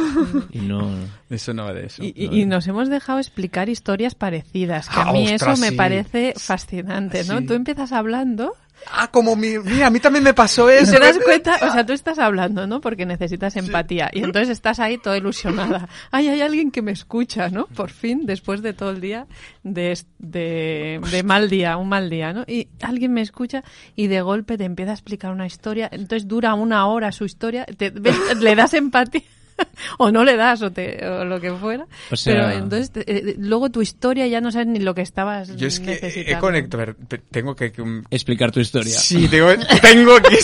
[0.52, 0.90] Y no...
[1.30, 2.04] Eso no va de eso.
[2.04, 5.62] Y, y- y nos hemos dejado explicar historias parecidas, que a Ah, mí ostras, eso
[5.62, 5.76] me sí.
[5.76, 7.40] parece fascinante, ¿no?
[7.40, 7.46] Sí.
[7.46, 8.54] Tú empiezas hablando
[8.88, 9.58] Ah, como mi...
[9.58, 10.92] Mira, a mí también me pasó eso.
[10.92, 12.82] te das cuenta, o sea, tú estás hablando, ¿no?
[12.82, 15.90] Porque necesitas empatía y entonces estás ahí toda ilusionada.
[16.12, 17.66] Ay, hay alguien que me escucha, ¿no?
[17.68, 19.26] Por fin, después de todo el día
[19.64, 22.44] de, de, de mal día, un mal día, ¿no?
[22.48, 23.64] Y alguien me escucha
[23.96, 27.66] y de golpe te empieza a explicar una historia, entonces dura una hora su historia,
[27.66, 29.24] te, ves- le das empatía.
[29.98, 33.04] o no le das o, te, o lo que fuera O sea- pero entonces te-
[33.32, 36.38] eh, luego tu historia ya no sabes ni lo que estabas Yo es que he
[36.40, 36.84] conectado...
[36.84, 37.72] a ver, te- Tengo que...
[38.10, 38.98] Explicar tu historia.
[38.98, 39.50] Sí, tengo,
[39.82, 40.38] tengo que...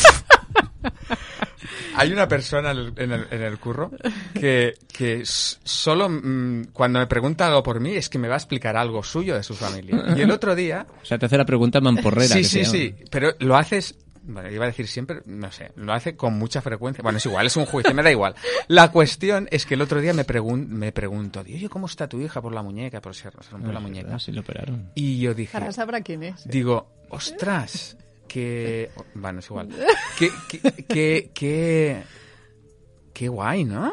[1.96, 3.92] Hay una persona en el, en el- en el curro
[4.34, 8.38] que, que solo mm, cuando me pregunta algo por mí es que me va a
[8.38, 10.06] explicar algo suyo de su familia.
[10.16, 10.86] Y el otro día...
[11.02, 12.34] O sea, te hace la pregunta mamporrera.
[12.34, 13.96] sí, que sí, sí, pero lo haces...
[14.24, 17.02] Bueno, iba a decir siempre, no sé, lo hace con mucha frecuencia.
[17.02, 18.36] Bueno, es igual, es un juicio, me da igual.
[18.68, 22.22] La cuestión es que el otro día me, pregun me pregunto, oye, ¿cómo está tu
[22.22, 23.02] hija por la muñeca?
[23.02, 23.80] Por si se rompió la llama.
[23.82, 24.16] muñeca.
[24.16, 24.92] Ah, sí, lo operaron.
[24.96, 28.92] Y yo dije, Ahora sabrá quién es Digo, ostras, que...
[29.16, 29.70] Bueno, es igual.
[30.20, 32.04] Que, que, que, que,
[33.14, 33.92] qué guay, ¿no?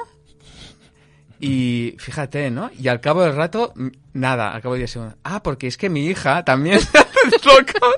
[1.41, 2.71] Y fíjate, ¿no?
[2.79, 5.17] Y al cabo del rato, m- nada, al cabo de 10 segundos.
[5.23, 7.95] Ah, porque es que mi hija también se hace loco.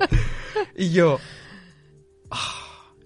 [0.77, 1.19] Y yo,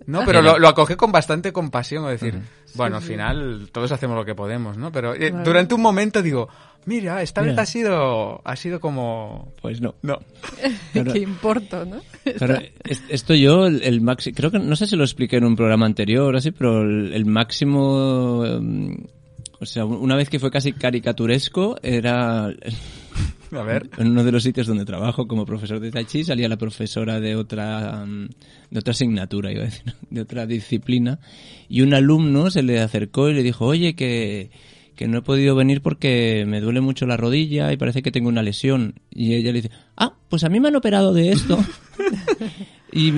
[0.08, 2.40] No, pero lo, lo acoge con bastante compasión, es decir,
[2.76, 4.92] bueno, al final todos hacemos lo que podemos, ¿no?
[4.92, 6.48] Pero eh, durante un momento digo,
[6.86, 9.52] mira, esta vez ha sido, ha sido como...
[9.62, 9.96] Pues no.
[10.02, 10.20] No.
[10.94, 12.02] ¿Qué importa, no?
[12.24, 12.60] Pero
[13.10, 16.36] esto yo, el, máximo, creo que, no sé si lo expliqué en un programa anterior,
[16.36, 18.98] así, pero el, máximo, em,
[19.60, 22.46] o sea, una vez que fue casi caricaturesco, era...
[22.46, 23.90] A ver.
[23.98, 27.20] En uno de los sitios donde trabajo como profesor de Tai Chi salía la profesora
[27.20, 28.28] de otra, em,
[28.76, 31.20] de otra asignatura, iba a decir, de otra disciplina,
[31.68, 34.52] y un alumno se le acercó y le dijo, oye, que
[34.96, 38.30] que no he podido venir porque me duele mucho la rodilla y parece que tengo
[38.30, 38.96] una lesión.
[39.12, 41.58] Y ella le dice, ah, pues a mí me han operado de esto.
[42.94, 43.12] y,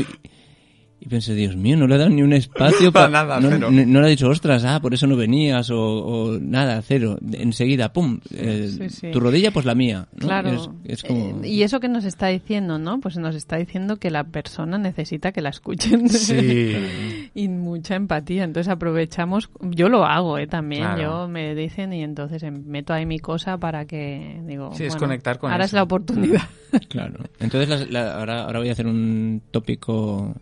[1.00, 3.40] y pensé, Dios mío, no le ha dado ni un espacio para nada.
[3.40, 7.20] No, no, le ha dicho, ostras, ah, por eso no venías o, nada, cero.
[7.34, 10.08] Enseguida, pum, eh, tu rodilla, pues la mía.
[10.18, 10.74] Claro.
[10.84, 11.44] Es, como...
[11.44, 13.00] Eh, y eso que nos está diciendo, ¿no?
[13.00, 16.10] Pues nos está diciendo que la persona necesita que la escuchen.
[16.10, 16.76] Sí.
[17.36, 18.44] y mucha empatía.
[18.44, 20.48] Entonces aprovechamos, yo lo hago, ¿eh?
[20.48, 24.86] También, yo me dicen y entonces em, meto ahí mi cosa para que, digo, sí,
[24.86, 26.42] es conectar con ahora es la oportunidad.
[26.90, 27.24] claro.
[27.40, 30.36] Entonces ahora, ahora voy a hacer un tópico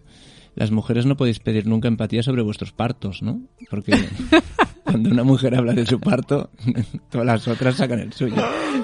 [0.56, 3.42] las mujeres no podéis pedir nunca empatía sobre vuestros partos, ¿no?
[3.70, 3.92] Porque
[4.86, 6.50] cuando una mujer habla de su parto,
[7.10, 8.36] todas las otras sacan el suyo.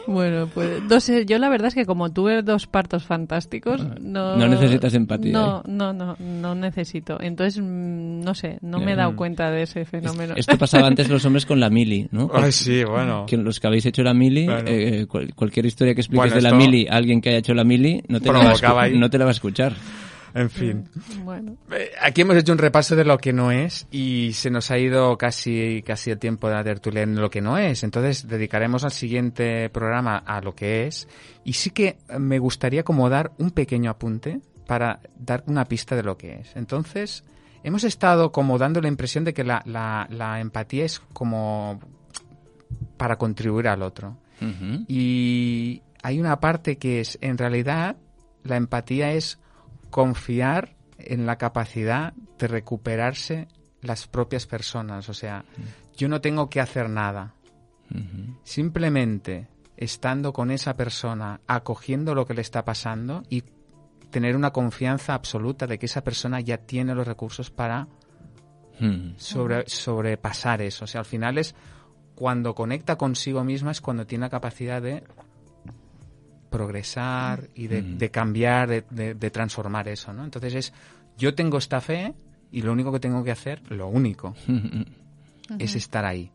[0.08, 4.36] Bueno, pues dos, yo la verdad es que como tuve dos partos fantásticos, ah, no...
[4.36, 5.32] No necesitas empatía.
[5.32, 5.64] No, ¿eh?
[5.68, 7.18] no, no, no necesito.
[7.22, 10.34] Entonces, mm, no sé, no me he dado cuenta de ese fenómeno.
[10.36, 12.30] Esto pasaba antes los hombres con la mili, ¿no?
[12.34, 13.26] Ay, sí, bueno.
[13.28, 15.06] Que los que habéis hecho la mili, eh,
[15.36, 18.20] cualquier historia que expliques de la mili a alguien que haya hecho la mili, no
[18.20, 19.74] te, no te la va a escuchar.
[20.34, 20.90] En fin.
[21.24, 21.58] Bueno.
[21.72, 24.78] Eh, aquí hemos hecho un repaso de lo que no es y se nos ha
[24.78, 27.84] ido casi, casi el tiempo de la tertulia en lo que no es.
[27.84, 31.08] Entonces dedicaremos al siguiente programa a lo que es.
[31.44, 36.04] Y sí que me gustaría como dar un pequeño apunte para dar una pista de
[36.04, 36.56] lo que es.
[36.56, 37.26] Entonces,
[37.64, 41.80] hemos estado como dando la impresión de que la, la, empatía es como
[42.98, 44.18] para contribuir al otro.
[44.88, 47.96] Y hay una parte que es, en realidad,
[48.44, 49.38] la empatía es
[49.92, 53.48] confiar en la capacidad de recuperarse
[53.82, 55.10] las propias personas.
[55.10, 55.46] O sea,
[55.96, 57.36] yo no tengo que hacer nada.
[58.44, 63.44] Simplemente estando con esa persona, acogiendo lo que le está pasando y
[64.10, 67.88] tener una confianza absoluta de que esa persona ya tiene los recursos para
[69.18, 70.86] sobre, sobrepasar eso.
[70.86, 71.56] O sea, al final es
[72.16, 75.04] cuando conecta consigo misma es cuando tiene la capacidad de
[76.52, 80.24] progresar y de, cambiar, de, transformar eso, ¿no?
[80.24, 80.74] Entonces es,
[81.18, 82.14] yo tengo esta fe
[82.52, 84.36] y lo único que tengo que hacer, lo único,
[85.60, 86.30] es estar ahí.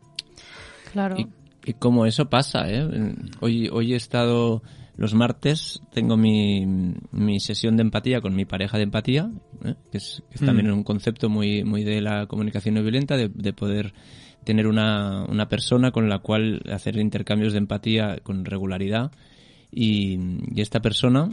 [0.91, 1.15] Claro.
[1.17, 1.29] Y,
[1.63, 3.15] y como eso pasa, ¿eh?
[3.39, 4.63] Hoy, hoy he estado,
[4.97, 6.65] los martes, tengo mi,
[7.11, 9.29] mi sesión de empatía con mi pareja de empatía,
[9.63, 9.75] ¿eh?
[9.91, 10.73] que es, también mm.
[10.73, 13.93] un concepto muy, muy de la comunicación no violenta, de, de poder
[14.43, 19.11] tener una, una persona con la cual hacer intercambios de empatía con regularidad
[19.71, 20.17] y,
[20.59, 21.29] esta persona,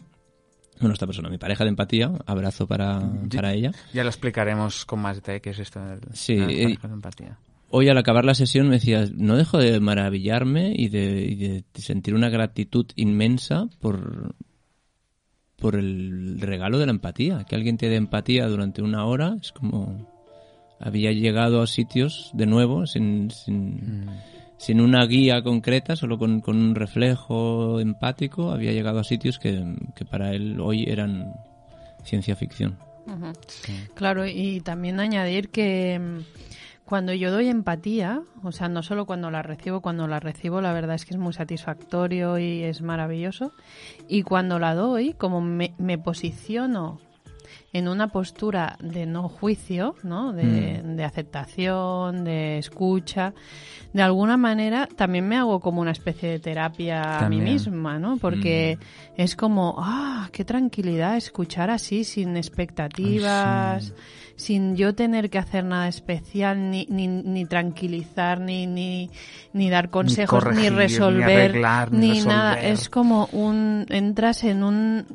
[0.81, 3.01] bueno, esta persona, mi pareja de empatía, abrazo para,
[3.35, 3.73] para ella.
[3.92, 7.38] Ya lo explicaremos con más detalle qué es esto de, sí, de eh, empatía.
[7.70, 12.29] Hoy al acabar la sesión me decía, no dejo de maravillarme y de, sentir una
[12.29, 14.35] gratitud inmensa por,
[15.57, 17.44] por el regalo de la empatía.
[17.44, 20.12] Que alguien te dé empatía durante una hora es como
[20.79, 26.43] había llegado a sitios de nuevo sin, sin, mm sin una guía concreta, solo con,
[26.47, 29.64] un reflejo empático, había llegado a sitios que,
[30.11, 31.35] para él hoy eran
[32.03, 32.79] ciencia ficción.
[33.95, 39.31] Claro, y también añadir que mm, cuando yo doy empatía, o sea, no solo cuando
[39.31, 43.53] la recibo, cuando la recibo la verdad es que es muy satisfactorio y es maravilloso,
[44.09, 47.01] y cuando la doy, como me, me posiciono
[47.75, 50.33] en una postura de no juicio, ¿no?
[50.33, 50.95] De, mm.
[50.95, 53.35] de, aceptación, de escucha.
[53.93, 58.17] De alguna manera también me hago como una especie de terapia a mí misma, ¿no?
[58.17, 59.21] Porque mm.
[59.21, 63.93] es como, ah, qué tranquilidad escuchar así, sin expectativas.
[64.37, 69.11] sin yo tener que hacer nada especial, ni, ni, ni tranquilizar, ni, ni,
[69.53, 71.57] ni dar consejos, ni, resolver,
[71.91, 72.61] ni, nada.
[72.61, 75.07] Es como un, entras en un,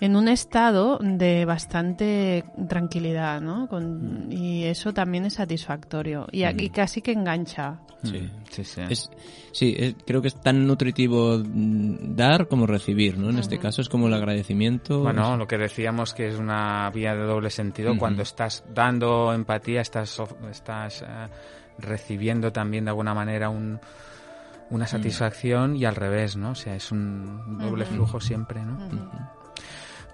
[0.00, 3.66] en un estado de bastante tranquilidad, ¿no?
[3.68, 6.26] Con, y eso también es satisfactorio.
[6.32, 7.80] Y aquí casi que engancha.
[8.02, 8.82] Sí, sí, sí.
[8.88, 9.10] Es,
[9.52, 13.30] sí, creo que es tan nutritivo dar como recibir, ¿no?
[13.30, 15.00] En este caso es como el agradecimiento.
[15.00, 17.96] Bueno, lo que decíamos que es una vía de doble sentido.
[17.98, 21.06] Cuando estás dando empatía, estás, estás eh,
[21.78, 23.80] recibiendo también de alguna manera un,
[24.70, 26.50] una satisfacción y al revés, ¿no?
[26.50, 28.78] O sea, es un doble flujo siempre, ¿no?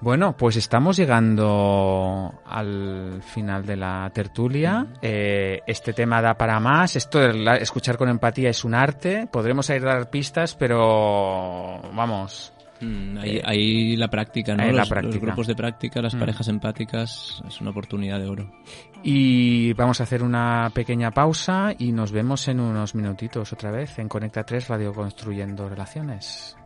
[0.02, 4.88] Bueno, pues estamos llegando al final de la tertulia.
[5.00, 6.96] Eh, este tema da para más.
[6.96, 9.28] Esto de escuchar con empatía es un arte.
[9.30, 12.52] Podremos ir a dar pistas, pero vamos.
[12.80, 14.72] Mm, ahí, la práctica, ¿no?
[14.72, 16.18] Los, grupos de práctica, las mm.
[16.18, 18.50] parejas empáticas, es una oportunidad de oro.
[19.04, 24.00] Y vamos a hacer una pequeña pausa y nos vemos en unos minutitos otra vez
[24.00, 26.56] en Conecta 3 Radio Construyendo Relaciones.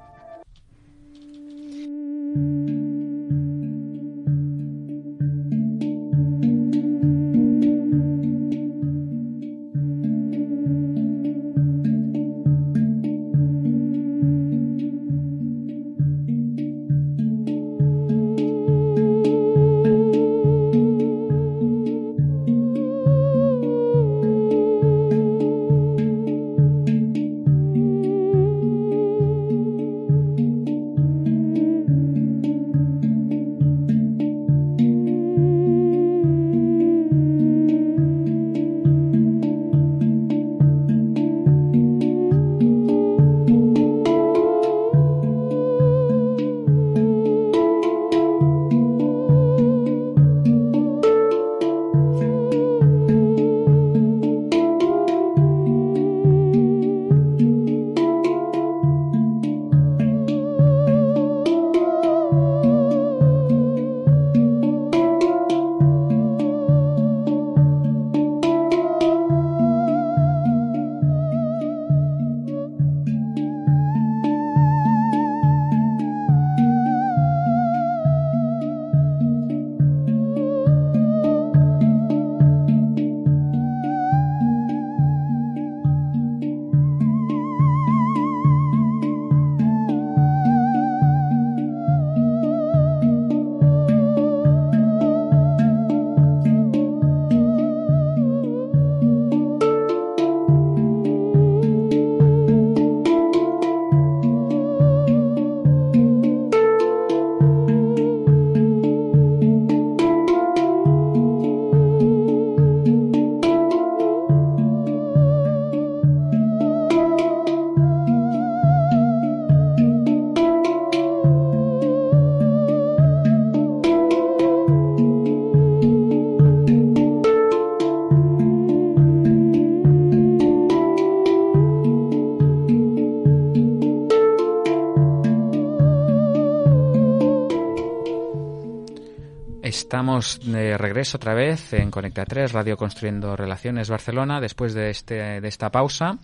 [139.88, 145.48] De regreso otra vez en Conecta 3, Radio Construyendo Relaciones Barcelona, después de, este, de
[145.48, 146.18] esta pausa.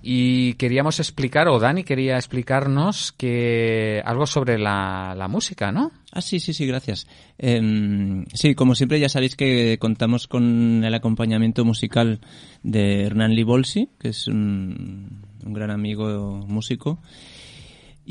[0.00, 5.90] Y queríamos explicar, o Dani quería explicarnos que algo sobre la, la música, ¿no?
[6.12, 7.08] Ah, sí, sí, sí, gracias.
[7.36, 12.20] Em, sí, como siempre ya sabéis que contamos con el acompañamiento musical
[12.62, 17.00] de Hernán Libolsi, que es un, un gran amigo músico.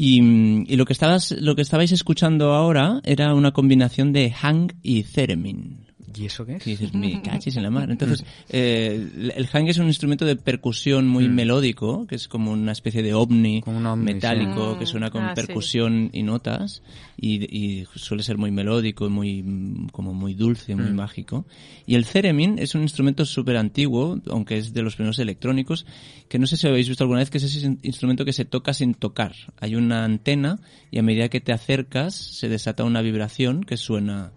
[0.01, 5.03] Y, lo que estabas, lo que estabais escuchando ahora era una combinación de hang y
[5.03, 5.88] theremin.
[6.15, 6.67] ¿Y eso qué es?
[6.67, 7.89] Y dices, me cachis en la mar.
[7.89, 11.33] Entonces, eh, el hang es un instrumento de percusión muy mm.
[11.33, 13.63] melódico, que es como una especie de ovni,
[13.97, 16.81] metálico, que suena con ah, percusión y notas,
[17.17, 20.95] y, suele ser muy melódico y muy, como muy dulce, muy mm.
[20.95, 21.45] mágico.
[21.85, 25.85] Y el theremin es un instrumento súper antiguo, aunque es de los primeros electrónicos,
[26.27, 28.73] que no sé si habéis visto alguna vez, que es ese instrumento que se toca
[28.73, 29.35] sin tocar.
[29.59, 30.59] Hay una antena
[30.91, 34.31] y a medida que te acercas se desata una vibración que suena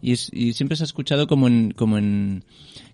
[0.00, 2.44] y, siempre se ha escuchado como en, como en,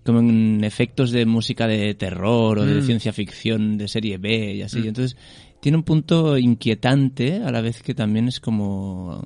[0.03, 2.85] como en efectos de música de terror o de mm.
[2.85, 4.79] ciencia ficción de serie B y así.
[4.79, 4.87] Mm.
[4.87, 5.17] Entonces,
[5.59, 9.23] tiene un punto inquietante a la vez que también es como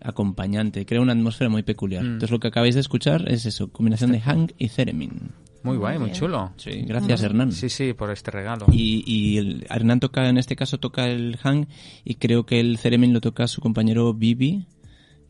[0.00, 2.02] acompañante, crea una atmósfera muy peculiar.
[2.02, 2.06] Mm.
[2.06, 5.32] Entonces lo que acabáis de escuchar es eso, combinación de Hang y Theremin.
[5.62, 6.52] Muy guay, muy chulo.
[6.56, 7.52] Sí, gracias Hernán.
[7.52, 8.66] Sí, sí, por este regalo.
[8.70, 11.66] Y, y el, Hernán toca, en este caso toca el Hang
[12.04, 14.66] y creo que el Theremin lo toca su compañero Bibi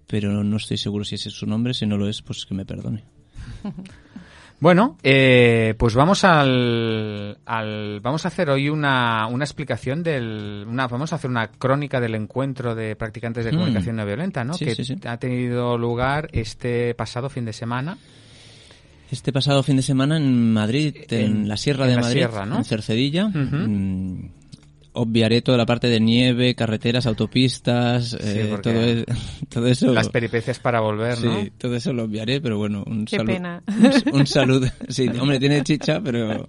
[0.08, 1.74] pero no estoy seguro si ese es su nombre.
[1.74, 3.04] Si no lo es, pues que me perdone.
[4.60, 10.88] Bueno, eh, pues vamos al, al, vamos a hacer hoy una, una explicación del, una,
[10.88, 13.54] vamos a hacer una crónica del encuentro de practicantes de mm.
[13.54, 14.58] comunicación no violenta, ¿no?
[14.58, 17.98] que ha tenido lugar este pasado fin de semana.
[19.12, 23.30] Este pasado fin de semana en Madrid, en, la Sierra de Madrid, en Cercedilla
[24.92, 28.56] obviaré toda la parte de nieve, carreteras, autopistas, eh,
[29.50, 29.92] todo, eso.
[29.92, 31.40] Las peripecias para volver, ¿no?
[31.42, 33.26] Sí, todo eso lo obviaré, pero bueno, un saludo.
[33.26, 33.62] pena.
[34.12, 34.68] Un, saludo.
[34.88, 36.48] Sí, hombre, tiene chicha, pero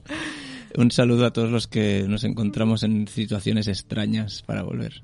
[0.76, 5.02] un saludo a todos los que nos encontramos en situaciones extrañas para volver.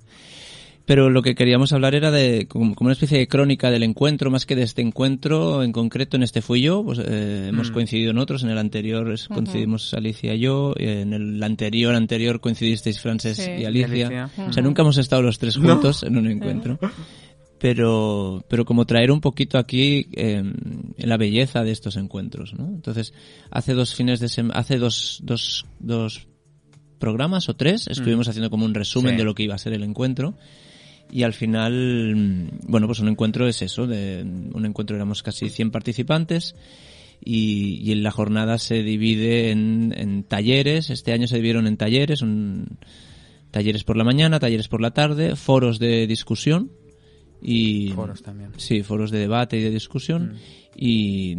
[0.85, 4.45] Pero lo que queríamos hablar era de como, una especie de crónica del encuentro, más
[4.45, 6.15] que de este encuentro en concreto.
[6.15, 7.73] En este fui yo, pues eh, hemos mm.
[7.73, 8.43] coincidido en otros.
[8.43, 10.75] En el anterior coincidimos Alicia y yo.
[10.77, 14.29] En el anterior anterior coincidisteis Frances y Alicia.
[14.47, 16.79] O sea, nunca hemos estado los tres juntos en un encuentro.
[17.57, 20.43] Pero, pero como traer un poquito aquí eh,
[20.97, 22.67] la belleza de estos encuentros, ¿no?
[22.67, 23.13] Entonces,
[23.49, 26.27] hace dos fines de semana, hace dos, dos, dos
[26.99, 28.29] programas o tres, estuvimos mm.
[28.29, 30.36] haciendo como un resumen de lo que iba a ser el encuentro
[31.12, 35.49] y al final, mm, bueno, pues un encuentro es eso, de, un encuentro éramos casi
[35.49, 36.56] 100 participantes
[37.24, 41.78] y, y en la jornada se divide en, en, talleres, este año se dividieron en
[41.78, 42.78] talleres, un,
[43.51, 46.72] talleres por la mañana, talleres por la tarde, foros de discusión
[47.41, 48.51] y foros también.
[48.58, 50.38] Sí, foros de debate y de discusión mm.
[50.76, 51.38] y,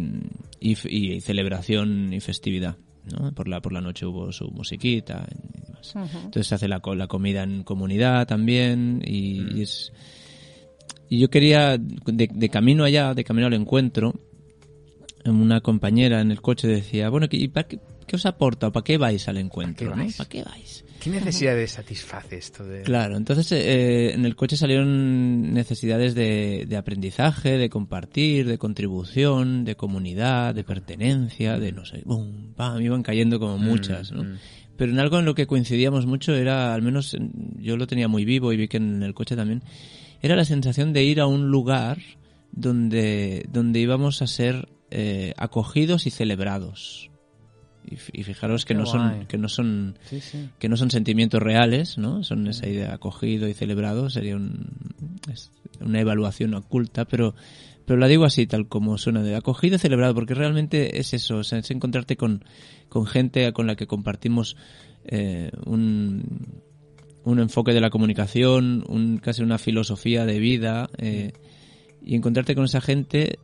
[0.59, 2.77] y, celebración y festividad.
[3.07, 3.31] ¿No?
[3.33, 5.93] Por la por la noche hubo su musiquita y demás.
[5.95, 9.61] Entonces se hace la, la comida en comunidad también y, mm.
[9.61, 9.91] es
[11.09, 14.13] y yo quería de, camino allá, de camino al encuentro,
[15.25, 17.79] una compañera en el coche decía, bueno, ¿y para qué,
[18.13, 18.71] os aporta?
[18.71, 19.89] ¿Para qué vais al encuentro?
[19.91, 20.83] ¿Para qué vais?
[20.85, 22.63] ¿Qué necesidades satisface esto?
[22.65, 22.81] De...
[22.81, 29.65] Claro, entonces eh, en el coche salieron necesidades de, de, aprendizaje, de compartir, de contribución,
[29.65, 34.23] de comunidad, de pertenencia, de no sé, boom, me iban cayendo como mm, muchas, ¿no?
[34.23, 34.37] Mm.
[34.77, 37.17] Pero en algo en lo que coincidíamos mucho era, al menos
[37.57, 39.63] yo lo tenía muy vivo y vi que en el coche también,
[40.21, 41.97] era la sensación de ir a un lugar
[42.51, 47.09] donde, donde íbamos a ser eh, acogidos y celebrados
[47.89, 49.97] y, fijaros que no son que no son
[50.59, 56.53] que no son sentimientos reales no son esa idea acogido y celebrado sería una evaluación
[56.53, 57.33] oculta pero
[57.85, 61.41] pero la digo así tal como suena de acogido y celebrado porque realmente es eso
[61.41, 62.43] es encontrarte con
[62.89, 64.57] con gente con la que compartimos
[65.05, 66.61] eh, un
[67.23, 71.31] un enfoque de la comunicación un casi una filosofía de vida eh,
[72.01, 73.39] y encontrarte con esa gente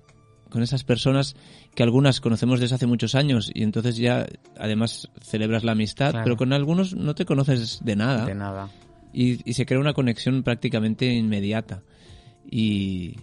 [0.49, 1.35] con esas personas
[1.75, 6.37] que algunas conocemos desde hace muchos años y entonces ya además celebras la amistad, pero
[6.37, 8.25] con algunos no te conoces de nada.
[8.25, 8.69] De nada.
[9.11, 11.81] Y, y se crea una conexión prácticamente inmediata.
[12.49, 13.15] Y,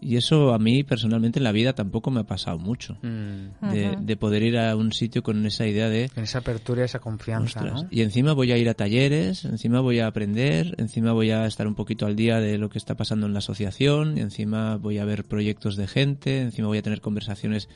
[0.00, 2.98] y eso a mí personalmente en la vida tampoco me ha pasado mucho.
[3.02, 3.70] Mm.
[4.00, 6.08] De, poder ir a un sitio con esa idea de...
[6.08, 7.62] Con esa apertura y esa confianza.
[7.90, 11.66] Y encima voy a ir a talleres, encima voy a aprender, encima voy a estar
[11.66, 14.98] un poquito al día de lo que está pasando en la asociación, y encima voy
[14.98, 17.68] a ver proyectos de gente, encima voy a tener conversaciones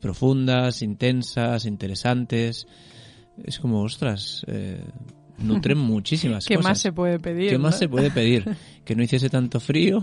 [0.00, 2.66] profundas, intensas, interesantes.
[3.42, 4.84] Es como, ostras, eh,
[5.38, 6.66] nutren muchísimas ¿Qué cosas.
[6.66, 7.50] ¿Qué más se puede pedir?
[7.50, 8.44] ¿Qué más se puede pedir?
[8.84, 10.02] Que no hiciese tanto frío.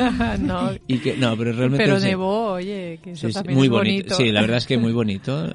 [0.40, 0.70] no.
[0.86, 1.84] Y que, no, pero realmente...
[1.84, 4.14] Pero nevó, oye, que eso también muy es bonito.
[4.14, 5.50] Sí, la verdad es que muy bonito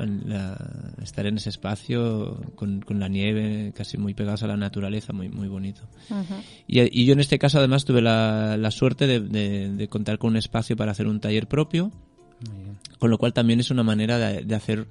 [1.01, 5.29] estar en ese espacio con, con, la nieve casi muy pegados a la naturaleza, muy,
[5.29, 5.81] muy bonito.
[6.67, 10.17] y, y, yo en este caso además tuve la, la suerte de, de, de, contar
[10.17, 11.91] con un espacio para hacer un taller propio,
[12.99, 14.87] con lo cual también es una manera de, de hacer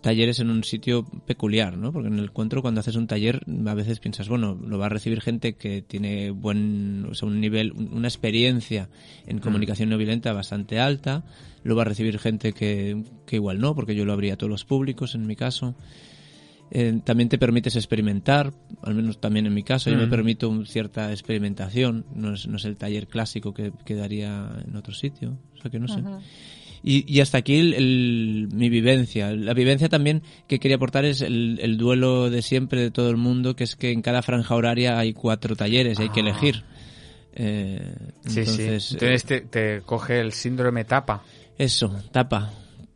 [0.00, 1.92] talleres en un sitio peculiar, ¿no?
[1.92, 4.88] Porque en el encuentro cuando haces un taller a veces piensas, bueno, lo va a
[4.88, 8.88] recibir gente que tiene buen, o sea, un nivel, una experiencia
[9.26, 9.40] en mm.
[9.40, 11.24] comunicación no violenta bastante alta,
[11.62, 14.50] lo va a recibir gente que, que igual no, porque yo lo abría a todos
[14.50, 15.74] los públicos en mi caso.
[16.72, 20.10] Eh, también te permites experimentar, al menos también en mi caso, yo me mm.
[20.10, 24.94] permito cierta experimentación, no es, no es el taller clásico que, que daría en otro
[24.94, 26.00] sitio, o sea que no sé.
[26.82, 29.32] Y, y hasta aquí el, mi vivencia.
[29.32, 33.16] La vivencia también que quería aportar es el, el, duelo de siempre de todo el
[33.16, 36.24] mundo, que es que en cada franja horaria hay cuatro talleres y hay que ah.
[36.24, 36.64] elegir.
[37.34, 37.94] Eh,
[38.26, 38.94] sí, entonces, sí.
[38.94, 41.22] Entonces te, te, coge el síndrome tapa.
[41.58, 42.50] Eso, tapa.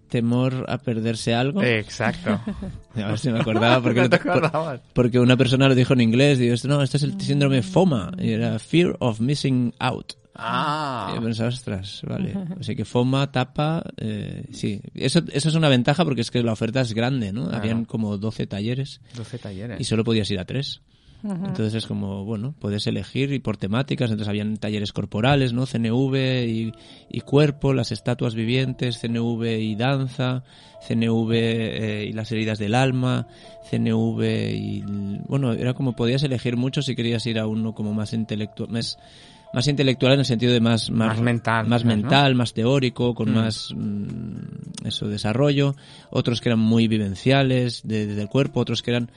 [0.09, 1.62] Temor a perderse algo.
[1.62, 2.41] Exacto.
[2.95, 6.01] A ver si me acordaba porque, no te por, porque una persona lo dijo en
[6.01, 6.39] inglés.
[6.39, 8.12] Digo, no, este es el síndrome FOMA.
[8.18, 10.14] Y era Fear of Missing Out.
[10.35, 11.11] Ah.
[11.12, 12.35] Y yo pensaba, ostras, vale.
[12.61, 14.80] Así que FOMA, tapa, eh, sí.
[14.95, 17.51] Eso, eso es una ventaja porque es que la oferta es grande, ¿no?
[17.51, 19.01] Habían como 12 talleres.
[19.16, 19.80] 12 talleres.
[19.80, 20.82] Y solo podías ir a tres.
[21.24, 24.11] Entonces es como, bueno, puedes elegir y por temáticas.
[24.11, 25.64] Entonces habían talleres corporales, ¿no?
[25.64, 26.14] CNV
[26.47, 26.72] y,
[27.09, 30.45] y cuerpo, las estatuas vivientes, CNV y danza,
[30.87, 33.26] CNV eh, y las heridas del alma,
[33.70, 34.22] CNV
[34.53, 34.85] y,
[35.26, 38.99] bueno, era como podías elegir mucho si querías ir a uno como más intelectual, más
[39.55, 43.34] más intelectual en el sentido de más más, mental más mental más teórico con mm.
[43.34, 45.76] más mm, eso desarrollo
[46.11, 49.11] otros que eran muy vivenciales desde el cuerpo otros que eran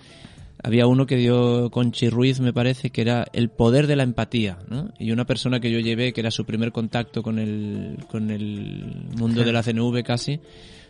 [0.63, 4.59] había uno que dio Conchi Ruiz me parece que era el poder de la empatía
[4.69, 4.91] ¿no?
[4.99, 9.07] y una persona que yo llevé que era su primer contacto con el con el
[9.17, 10.39] mundo de la CNV casi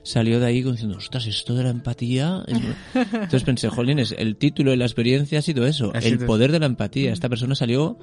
[0.07, 2.43] salió de ahí diciendo, ostras, esto de la empatía.
[2.47, 6.65] Entonces pensé, jolines, el título de la experiencia ha sido eso, el poder de la
[6.65, 7.11] empatía.
[7.11, 7.97] Esta persona salió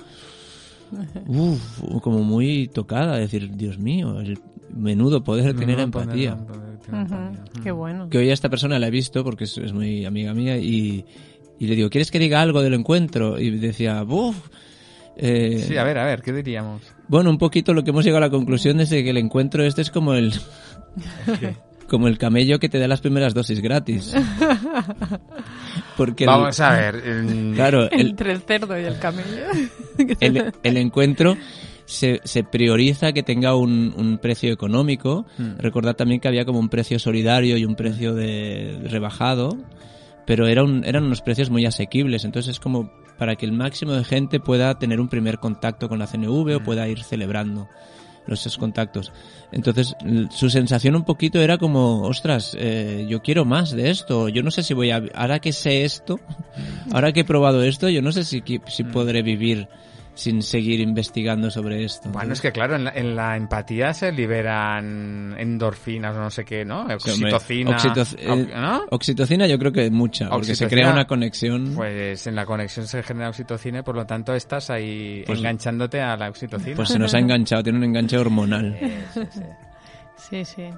[1.27, 4.39] uf, como muy tocada, decir, Dios mío, el
[4.75, 6.37] menudo poder tener empatía.
[7.63, 8.09] Qué bueno.
[8.09, 11.05] Que hoy a esta persona la he visto porque es, muy amiga mía y,
[11.59, 13.39] y, le digo, ¿quieres que diga algo del encuentro?
[13.39, 14.37] Y decía, uff.
[15.17, 16.83] Eh, sí, a ver, a ver, ¿qué diríamos?
[17.07, 19.83] Bueno, un poquito lo que hemos llegado a la conclusión es que el encuentro este
[19.83, 20.33] es como el...
[21.89, 24.15] como el camello que te da las primeras dosis gratis.
[25.97, 27.03] Porque Vamos a ver.
[27.55, 29.47] Claro, entre el cerdo y el camello.
[30.63, 31.37] el, encuentro
[31.85, 35.27] se, se, prioriza que tenga un, precio económico.
[35.39, 35.59] Mm.
[35.59, 39.57] Recordad también que había como un precio solidario y un precio de rebajado,
[40.27, 42.25] pero era eran unos precios muy asequibles.
[42.25, 45.99] Entonces es como para que el máximo de gente pueda tener un primer contacto con
[45.99, 46.65] la CNV o mm.
[46.65, 47.69] pueda ir celebrando
[48.27, 49.13] los contactos.
[49.55, 49.95] Entonces,
[50.31, 54.29] su sensación un poquito era como, ostras, eh, yo quiero más de esto.
[54.29, 56.19] Yo no sé si voy a, ahora que sé esto,
[56.93, 58.91] ahora que he probado esto, yo no sé si, si mm.
[58.91, 59.69] podré vivir
[60.15, 62.09] sin seguir investigando sobre esto.
[62.11, 66.87] Bueno, es que claro, en la, empatía se liberan endorfinas o no sé qué, ¿no?
[66.87, 67.77] Oxitocina.
[68.19, 71.75] Eh, oxitocina yo creo que mucha, porque se crea una conexión.
[71.75, 76.01] Pues en la conexión se genera oxitocina y por lo tanto estás ahí pues enganchándote
[76.01, 76.77] a la oxitocina.
[76.77, 78.79] Pues se nos ha enganchado, tiene un enganche hormonal.
[80.17, 80.71] sí, sí.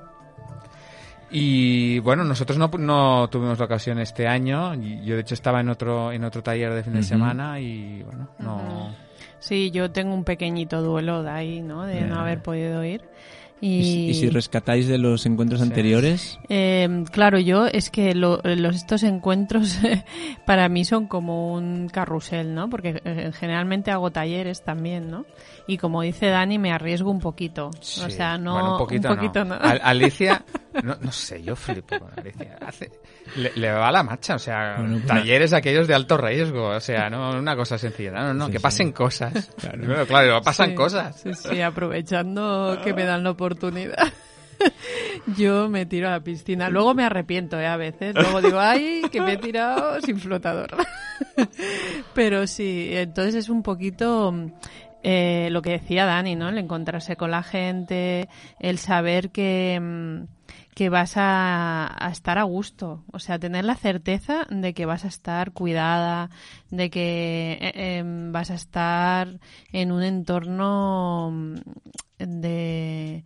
[1.30, 4.74] Y bueno, nosotros no, no, tuvimos la ocasión este año.
[4.74, 8.28] Yo de hecho estaba en otro en otro taller de fin de semana y bueno,
[8.38, 9.05] no.
[9.38, 11.84] Sí, yo tengo un pequeñito duelo de ahí, ¿no?
[11.84, 13.02] De no haber podido ir.
[13.60, 14.12] Y...
[14.14, 16.38] si rescatáis de los encuentros anteriores?
[16.50, 19.78] Eh, claro, yo es que los, estos encuentros
[20.44, 22.68] para mí son como un carrusel, ¿no?
[22.68, 25.24] Porque eh, generalmente hago talleres también, ¿no?
[25.68, 27.68] Y como dice Dani, me arriesgo un poquito.
[27.68, 28.72] O sea, no...
[28.72, 29.56] un poquito, no.
[29.60, 30.44] Alicia,
[30.82, 32.56] no, no, sé, yo flipo con Alicia.
[32.64, 32.92] Hace,
[33.34, 37.30] le, va la marcha, o sea, pues talleres aquellos de alto riesgo, o sea, no
[37.30, 39.50] una cosa sencilla, no, no, que pasen cosas.
[39.56, 41.20] Claro, claro pasan cosas.
[41.20, 44.12] Sí, sí, aprovechando que me dan la oportunidad.
[45.36, 46.70] Yo me tiro a la piscina.
[46.70, 47.66] Luego me arrepiento, ¿eh?
[47.66, 48.14] A veces.
[48.14, 50.68] Luego digo, ay, que me he tirado sin flotador.
[52.14, 54.34] Pero sí, entonces es un poquito
[55.08, 56.48] eh, lo que decía Dani, ¿no?
[56.48, 58.28] El encontrarse con la gente,
[58.58, 60.24] el saber que mm,
[60.74, 65.08] que vas a, estar a gusto, o sea, tener la certeza de que vas a
[65.08, 66.28] estar cuidada,
[66.70, 69.38] de que eh, em, vas a estar
[69.72, 71.54] en un entorno mm,
[72.18, 73.24] de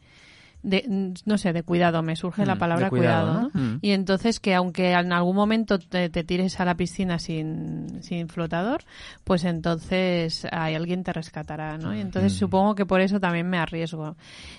[0.62, 3.78] de, no sé, de cuidado, me surge la mm, palabra cuidado, mm.
[3.80, 8.82] Y entonces que aunque en algún momento te, tires a la piscina sin, sin, flotador,
[9.24, 11.94] pues entonces hay alguien te rescatará, ¿no?
[11.94, 12.36] Y entonces mm.
[12.36, 14.16] supongo que por eso también me arriesgo.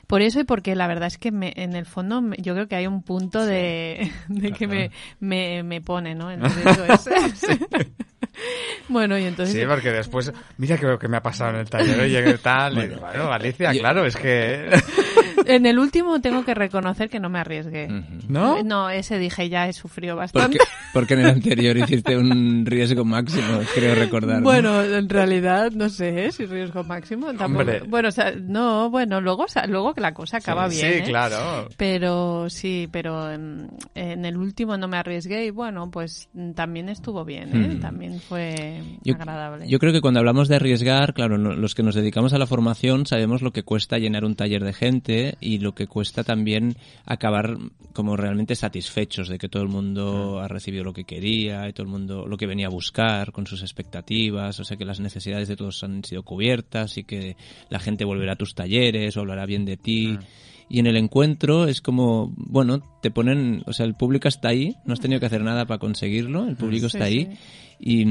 [0.07, 2.75] Por eso y porque la verdad es que me, en el fondo yo creo que
[2.75, 4.11] hay un punto de,
[4.57, 6.29] que me, me, me, pone, ¿no?
[8.89, 9.55] bueno, y entonces...
[9.55, 12.95] Sí, porque después, mira que, que me ha pasado en el taller, y tal, bueno,
[12.95, 14.69] y, bueno Alicia, claro, es que...
[15.45, 17.87] En el último tengo que reconocer que no me arriesgué.
[18.27, 18.63] ¿No?
[18.63, 20.59] No, ese dije ya he sufrido bastante.
[20.93, 24.41] Porque, en el anterior hiciste un riesgo máximo, creo recordar.
[24.41, 26.31] Bueno, en realidad no sé ¿eh?
[26.31, 27.27] si riesgo máximo.
[27.87, 30.81] Bueno, o sea, no, bueno, luego, luego que la cosa acaba bien.
[30.81, 31.03] Sí, ¿eh?
[31.03, 31.69] claro.
[31.77, 37.49] Pero sí, pero en, el último no me arriesgué y bueno, pues también estuvo bien,
[37.55, 37.77] ¿eh?
[37.81, 38.81] también fue
[39.13, 39.67] agradable.
[39.67, 43.05] Yo creo que cuando hablamos de arriesgar, claro, los que nos dedicamos a la formación
[43.05, 46.75] sabemos lo que cuesta llenar un taller de gente y lo que cuesta también
[47.05, 47.57] acabar
[47.93, 51.83] como realmente satisfechos de que todo el mundo ha recibido lo que quería y todo
[51.83, 55.47] el mundo lo que venía a buscar con sus expectativas, o sea que las necesidades
[55.47, 57.35] de todos han sido cubiertas y que
[57.69, 60.17] la gente volverá a tus talleres o hablará bien de ti.
[60.69, 64.77] Y en el encuentro es como, bueno, te ponen, o sea, el público está ahí,
[64.85, 67.27] no has tenido que hacer nada para conseguirlo, el público está ahí
[67.77, 68.03] y,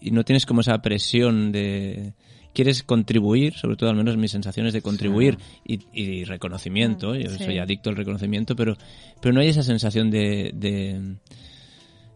[0.00, 2.14] y no tienes como esa presión de,
[2.54, 7.90] quieres contribuir, sobre todo al menos mis sensaciones de contribuir y, reconocimiento, yo soy adicto
[7.90, 8.76] al reconocimiento, pero,
[9.20, 11.16] pero no hay esa sensación de...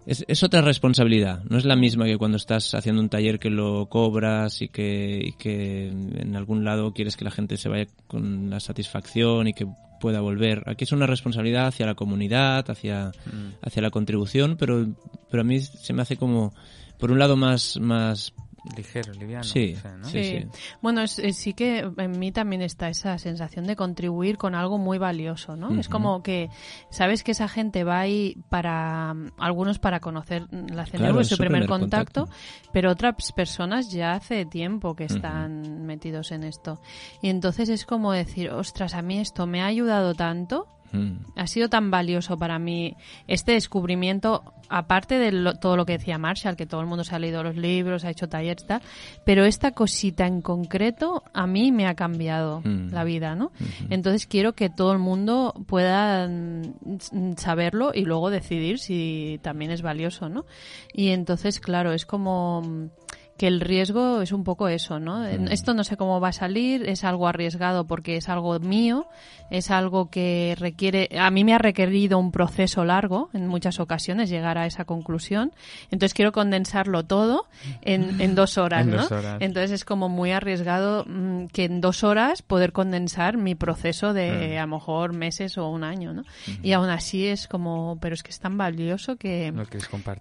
[0.07, 3.87] es, otra responsabilidad, no es la misma que cuando estás haciendo un taller que lo
[3.87, 8.51] cobras y que, y que en algún lado quieres que la gente se vaya con
[8.51, 9.66] la satisfacción y que
[10.01, 10.62] pueda volver.
[10.66, 13.64] Aquí es una responsabilidad hacia la comunidad, hacia, mm.
[13.66, 14.87] hacia la contribución, pero,
[15.30, 16.53] pero a mí se me hace como,
[16.99, 18.35] por un lado, más, más
[18.77, 19.45] ligero, liviano.
[19.45, 20.47] Sí, sí,
[20.81, 25.57] Bueno, sí que en mí también está esa sensación de contribuir con algo muy valioso,
[25.57, 25.79] ¿no?
[25.79, 26.49] Es como que
[26.91, 32.29] sabes que esa gente va ahí para, algunos para conocer la CNV, su, primer, contacto,
[32.73, 36.81] pero otras personas ya hace tiempo que están metidos en esto.
[37.21, 41.26] Y entonces es como decir, ostras, a mí esto me ha ayudado tanto Mm.
[41.36, 46.57] Ha sido tan valioso para mí este descubrimiento, aparte de todo lo que decía Marshall,
[46.57, 48.82] que todo el mundo se ha leído los libros, ha hecho talleres, tal,
[49.24, 52.90] pero esta cosita en concreto a mí me ha cambiado mm.
[52.92, 53.53] la vida, ¿no?
[53.90, 59.82] Entonces quiero que todo el mundo pueda mm, saberlo y luego decidir si también es
[59.82, 60.47] valioso, ¿no?
[60.92, 62.90] Y entonces, claro, es como
[63.37, 65.20] que el riesgo es un poco eso, ¿no?
[65.20, 65.49] Mm.
[65.51, 69.07] Esto no sé cómo va a salir, es algo arriesgado porque es algo mío,
[69.51, 74.30] es algo que requiere, a mí me ha requerido un proceso largo en muchas ocasiones
[74.30, 75.53] llegar a esa conclusión,
[75.91, 77.47] entonces quiero condensarlo todo
[77.82, 79.07] en, dos horas, ¿no?
[79.41, 84.55] Entonces es como muy arriesgado mm, que en dos horas poder condensar mi proceso de
[84.55, 84.59] mm.
[84.59, 86.24] a lo mejor meses o un año, ¿no?
[86.62, 89.53] Y aún así es como, pero es que es tan valioso que,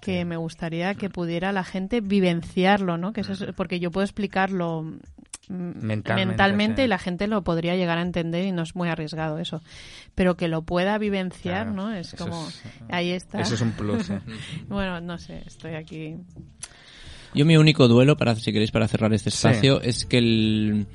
[0.01, 4.86] que me gustaría que pudiera la gente vivenciarlo, que eso es, porque yo puedo explicarlo
[5.49, 9.62] mentalmente, y la gente lo podría llegar a entender y no es muy arriesgado eso.
[10.16, 11.93] Pero que lo pueda vivenciar, ¿no?
[11.93, 12.47] Es como,
[12.89, 13.41] ahí está.
[13.41, 14.10] Eso es un plus.
[14.10, 14.22] ¿eh?
[14.70, 16.16] bueno, no sé, estoy aquí.
[17.34, 20.88] Yo mi único duelo, para si queréis, para cerrar este espacio, es que el...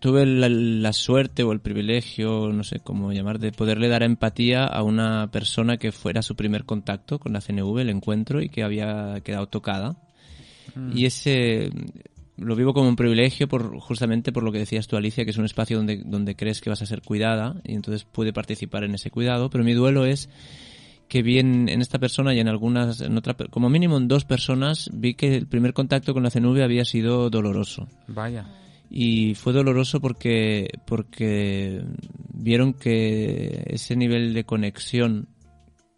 [0.00, 4.64] tuve la, la, suerte o el privilegio, no sé cómo llamar, de poderle dar empatía
[4.64, 8.62] a una persona que fuera su primer contacto con la CNV, el encuentro, y que
[8.62, 9.96] había quedado tocada.
[10.92, 11.70] Y ese
[12.36, 15.38] lo vivo como un privilegio por justamente por lo que decías tú Alicia que es
[15.38, 18.94] un espacio donde donde crees que vas a ser cuidada y entonces puede participar en
[18.94, 19.50] ese cuidado.
[19.50, 20.28] Pero mi duelo es
[21.06, 24.90] que vi en, esta persona y en algunas en otra como mínimo en dos personas
[24.92, 27.86] vi que el primer contacto con la CNV había sido doloroso.
[28.08, 28.46] Vaya
[28.96, 31.84] y fue doloroso porque porque
[32.32, 35.28] vieron que ese nivel de conexión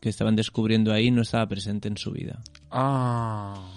[0.00, 2.40] que estaban descubriendo ahí no estaba presente en su vida
[2.70, 3.76] ah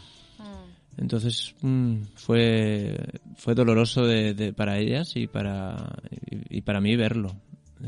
[0.99, 2.97] entonces mm, fue,
[3.35, 5.95] fue doloroso de, para ellas y para,
[6.49, 7.37] y, para mí verlo.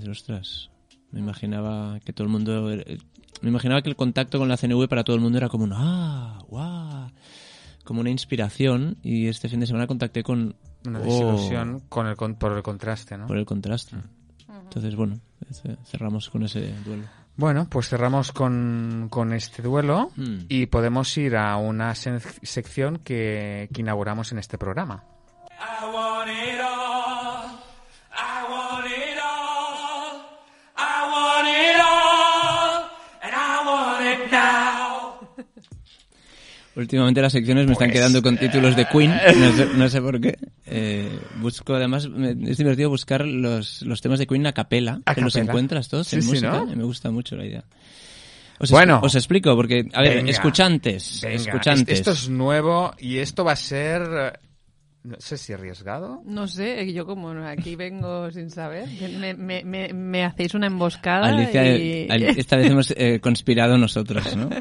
[0.09, 0.69] ostras,
[1.11, 2.69] me imaginaba que todo el mundo...
[3.41, 5.73] Me imaginaba que el contacto con la CNV para todo el mundo era como un
[5.73, 6.39] ¡ah!
[6.47, 7.11] ¡guau!
[7.83, 10.55] Como una inspiración y este fin de semana contacté con...
[10.85, 13.27] Una desilusión oh, con el, por el contraste, ¿no?
[13.27, 13.95] Por el contraste.
[13.95, 14.01] Mm.
[14.63, 15.19] Entonces, bueno,
[15.85, 17.03] cerramos con ese duelo.
[17.35, 20.45] Bueno, pues cerramos con, con este duelo hmm.
[20.47, 25.03] y podemos ir a una sección que, que inauguramos en este programa.
[36.75, 39.13] Últimamente las secciones me están pues, quedando con títulos de Queen,
[39.75, 40.37] no sé, por qué.
[40.65, 45.35] Eh, busco, además, es divertido buscar los, los temas de Queen a capela, que los
[45.35, 47.63] encuentras todos en música, me gusta mucho la idea.
[48.59, 51.99] Os bueno, os explico, porque, a ver, escuchantes, escuchantes.
[51.99, 54.39] Esto es nuevo y esto va a ser
[55.03, 56.21] no sé si arriesgado.
[56.25, 58.87] No sé, yo como aquí vengo sin saber,
[59.37, 62.07] me, me, me, hacéis una emboscada Alicia, y...
[62.37, 64.49] esta vez hemos eh, conspirado nosotros, ¿no?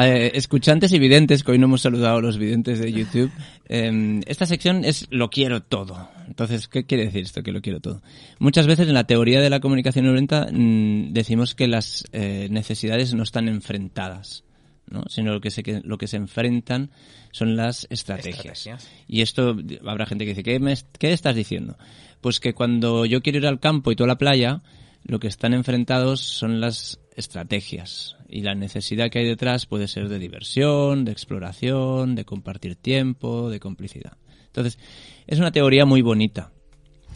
[0.00, 3.32] Eh, escuchantes y videntes, que hoy no hemos saludado a los videntes de YouTube,
[3.68, 6.08] em, esta sección es lo quiero todo.
[6.28, 8.00] Entonces, ¿qué quiere decir esto, que lo quiero todo?
[8.38, 13.12] Muchas veces en la teoría de la comunicación violenta mm, decimos que las eh, necesidades
[13.14, 14.44] no están enfrentadas.
[14.90, 15.04] ¿No?
[15.08, 16.90] sino lo que se, lo que se enfrentan
[17.32, 18.68] son las estrategias.
[19.06, 21.76] Y esto, habrá gente que dice, ¿qué, me, ¿qué estás diciendo?
[22.20, 24.62] Pues que cuando yo quiero ir al campo y tú a la playa,
[25.04, 28.16] lo que están enfrentados son las estrategias.
[28.28, 33.50] Y la necesidad que hay detrás puede ser de diversión, de exploración, de compartir tiempo,
[33.50, 34.16] de complicidad.
[34.46, 34.78] Entonces,
[35.26, 36.52] es una teoría muy bonita.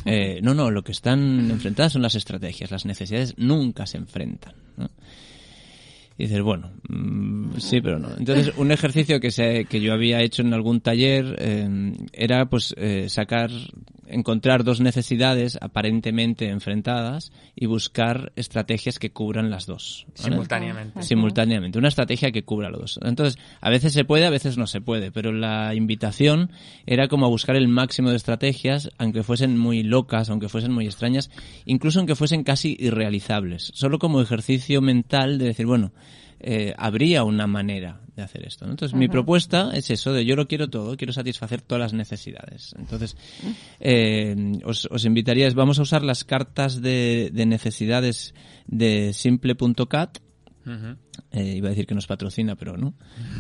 [0.05, 2.71] Eh, no, no, lo que están enfrentadas son las estrategias.
[2.71, 4.55] Las necesidades nunca se enfrentan.
[4.77, 4.89] ¿no?
[6.19, 8.09] Y dices, bueno, mm, sí, pero no.
[8.17, 12.75] Entonces, un ejercicio que, se, que yo había hecho en algún taller eh, era pues
[12.77, 13.51] eh, sacar,
[14.07, 20.07] encontrar dos necesidades aparentemente enfrentadas y buscar estrategias que cubran las dos.
[20.15, 21.03] Simultáneamente.
[21.03, 21.79] Simultáneamente.
[21.79, 23.01] Una estrategia que cubra los dos.
[23.03, 26.51] Entonces, a veces se puede, a veces no se puede, pero la invitación
[26.87, 30.87] era como a buscar el máximo de estrategias, aunque fuesen muy locas, aunque fuesen muy
[30.87, 31.31] extrañas,
[31.65, 33.71] incluso aunque fuesen casi irrealizables.
[33.75, 35.93] Solo como ejercicio mental de decir, bueno,
[36.43, 38.65] eh, habría una manera de hacer esto.
[38.67, 42.75] Entonces, mi propuesta es eso, de yo lo quiero todo, quiero satisfacer todas las necesidades.
[42.79, 43.17] Entonces,
[43.81, 48.35] eh, os, os invitaría, vamos a usar las cartas de, de necesidades
[48.67, 50.19] de simple.cat.
[51.33, 52.95] Eh, iba a decir que nos patrocina, pero no.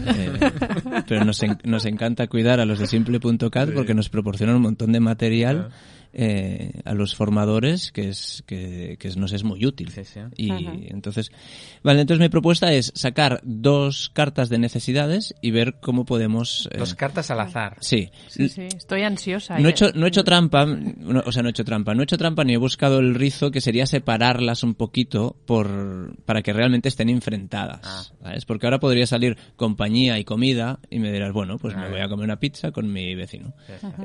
[0.06, 0.32] Eh,
[1.06, 4.90] pero nos, en- nos encanta cuidar a los de simple.cat porque nos proporcionan un montón
[4.92, 5.68] de material
[6.14, 9.90] eh, a los formadores que es que, que nos es muy útil.
[9.90, 10.20] Sí, sí.
[10.36, 10.72] Y Ajá.
[10.88, 11.30] entonces,
[11.82, 16.68] vale, entonces mi propuesta es sacar dos cartas de necesidades y ver cómo podemos...
[16.72, 17.76] eh, Dos cartas al azar.
[17.80, 19.58] sí, Sí, sí, estoy ansiosa.
[19.58, 19.70] no he ¿eh?
[19.70, 22.18] hecho, no he hecho trampa, no, o sea, no he hecho trampa, no he hecho
[22.18, 26.88] trampa ni he buscado el rizo que sería separarlas un poquito por, para que realmente
[26.88, 28.02] estén enfrentadas, Ah.
[28.22, 28.44] ¿sabes?
[28.44, 32.08] Porque ahora podría salir compañía y comida y me dirás, bueno, pues me voy a
[32.08, 33.54] comer una pizza con mi vecino.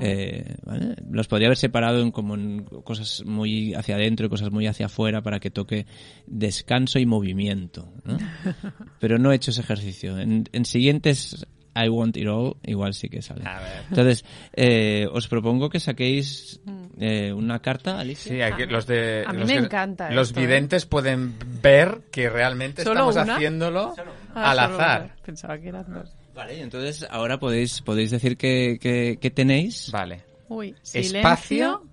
[0.01, 0.95] Eh, ¿vale?
[1.09, 4.87] Los podría haber separado en como en cosas muy hacia adentro y cosas muy hacia
[4.87, 5.85] afuera para que toque
[6.25, 8.17] descanso y movimiento, ¿no?
[8.99, 10.17] Pero no he hecho ese ejercicio.
[10.19, 11.45] En, en siguientes
[11.75, 13.43] I Want It All igual sí que sale.
[13.47, 13.83] A ver.
[13.89, 16.59] Entonces, eh, os propongo que saquéis
[16.99, 18.31] eh, una carta, Alicia.
[18.33, 20.45] Sí, aquí los de A mí los me que- encanta Los esto, ¿eh?
[20.47, 23.35] videntes pueden ver que realmente ¿Solo estamos una?
[23.35, 23.93] haciéndolo
[24.33, 25.01] Ah, al azar.
[25.03, 25.15] una.
[25.23, 26.15] Pensaba que eran dos.
[26.33, 30.21] Vale, entonces ahora podéis, podéis decir que, que, que tenéis Vale.
[30.49, 31.19] Uy, silencio.
[31.19, 31.83] Espacio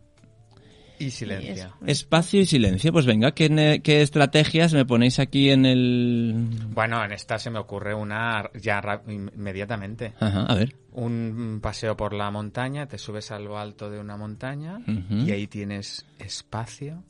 [0.98, 1.74] y silencio.
[1.86, 2.92] espacio y silencio.
[2.92, 6.48] Pues venga, ¿qué, estrategias me ponéis aquí en el...
[6.68, 10.14] Bueno, en esta se me ocurre una ya ra- inmediatamente.
[10.20, 10.76] Ajá, a ver.
[10.92, 14.78] Un paseo por la montaña, te subes a lo alto de una montaña
[15.10, 17.02] y ahí tienes espacio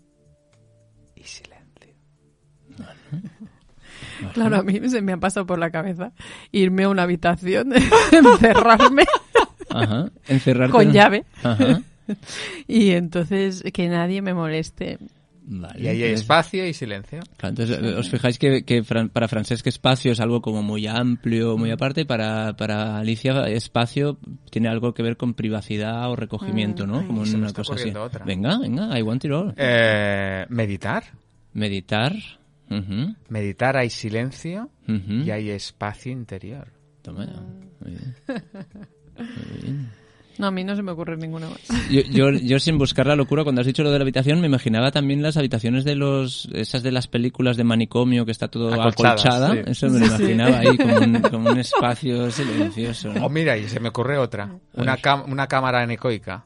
[1.14, 1.64] y silencio.
[4.32, 6.12] Claro, a mí se me ha pasado por la cabeza
[6.50, 7.72] irme a una habitación,
[8.12, 9.04] encerrarme
[9.82, 10.10] Ajá.
[10.28, 11.82] Encerrarte con en- llave Ajá.
[12.68, 14.98] y entonces que nadie me moleste.
[15.46, 17.20] Vale, Y ahí hay espacio y silencio.
[17.36, 20.86] Claro, entonces, eh, os fijáis que, que Fran- para Francesc espacio es algo como muy
[20.86, 24.18] amplio, muy aparte, y para, para Alicia espacio
[24.48, 27.00] tiene algo que ver con privacidad o recogimiento, ¿no?
[27.00, 27.06] ay.
[27.06, 27.90] Como una cosa así.
[27.90, 28.24] otra.
[28.24, 29.52] Venga, venga, I want it all.
[29.58, 31.04] Eh, meditar.
[31.52, 32.14] Meditar.
[33.28, 36.68] Meditar hay silencio y hay espacio interior.
[37.02, 37.40] Toma ya.
[37.80, 38.14] Muy bien.
[40.36, 41.60] No, a mí no se me ocurre ninguna más.
[41.88, 44.48] Yo, yo, yo sin buscar la locura, cuando has dicho lo de la habitación, me
[44.48, 48.66] imaginaba también las habitaciones de los, esas de las películas de manicomio que está todo
[48.74, 49.52] Acolchadas, acolchada.
[49.52, 49.60] sí.
[49.66, 53.12] Eso me lo imaginaba ahí como un, como un espacio silencioso.
[53.14, 53.26] ¿no?
[53.26, 54.50] O mira, y se me ocurre otra.
[54.72, 56.44] Una, cam- una cámara anecoica.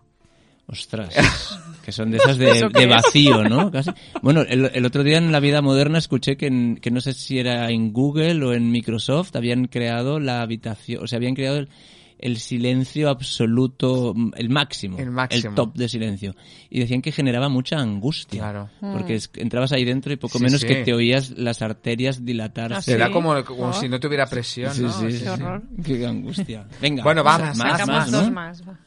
[0.67, 3.71] Ostras, que son de esas de, vacío, ¿no?
[3.71, 3.91] Casi.
[4.21, 7.15] Bueno, el, el otro día en la vida moderna escuché que, en- que no sé
[7.15, 11.57] si era en Google o en Microsoft habían creado la habitación, o sea, habían creado
[11.57, 11.71] el,
[12.19, 15.55] el silencio absoluto, mm, el máximo, El máximo.
[15.55, 16.35] top de silencio.
[16.69, 18.41] Y decían que generaba mucha angustia.
[18.43, 18.71] Claro.
[18.81, 20.67] Porque es- entrabas ahí dentro y poco Sí, menos sí.
[20.67, 22.75] que te oías las arterias dilatarse.
[22.77, 22.99] Ah, Se Sí.
[22.99, 23.73] da como, como Oh.
[23.73, 24.93] si no tuviera presión, Sí, ¿no?
[24.93, 25.63] sí, sí, Qué horror.
[25.85, 26.67] Qué angustia.
[26.81, 27.03] Venga.
[27.05, 28.69] Bueno, vamos, más, Sacamos más, dos más.
[28.69, 28.79] va.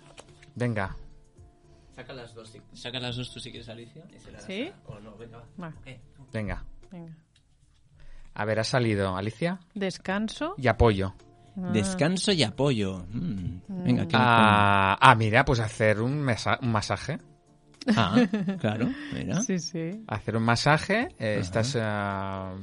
[0.55, 0.95] Venga.
[1.95, 4.03] Saca las dos, si- saca las dos tú si quieres, Alicia.
[4.15, 4.71] y se las- ¿Sí?
[4.87, 5.45] O no, venga, va.
[5.69, 5.73] Va,
[6.33, 6.65] Venga.
[6.91, 7.15] venga.
[8.33, 10.55] A ver, ha salido Alicia Descanso.
[10.57, 11.13] y apoyo.
[11.55, 13.05] Descanso y apoyo.
[13.11, 13.83] Mm.
[13.83, 17.17] Venga, ¿qué Ah, ah, mira, pues hacer un, mesa- un masaje.
[17.97, 18.15] Ah,
[18.59, 19.41] claro, mira.
[19.41, 20.03] Sí, sí.
[20.07, 22.53] Hacer un masaje, eh, estás ah,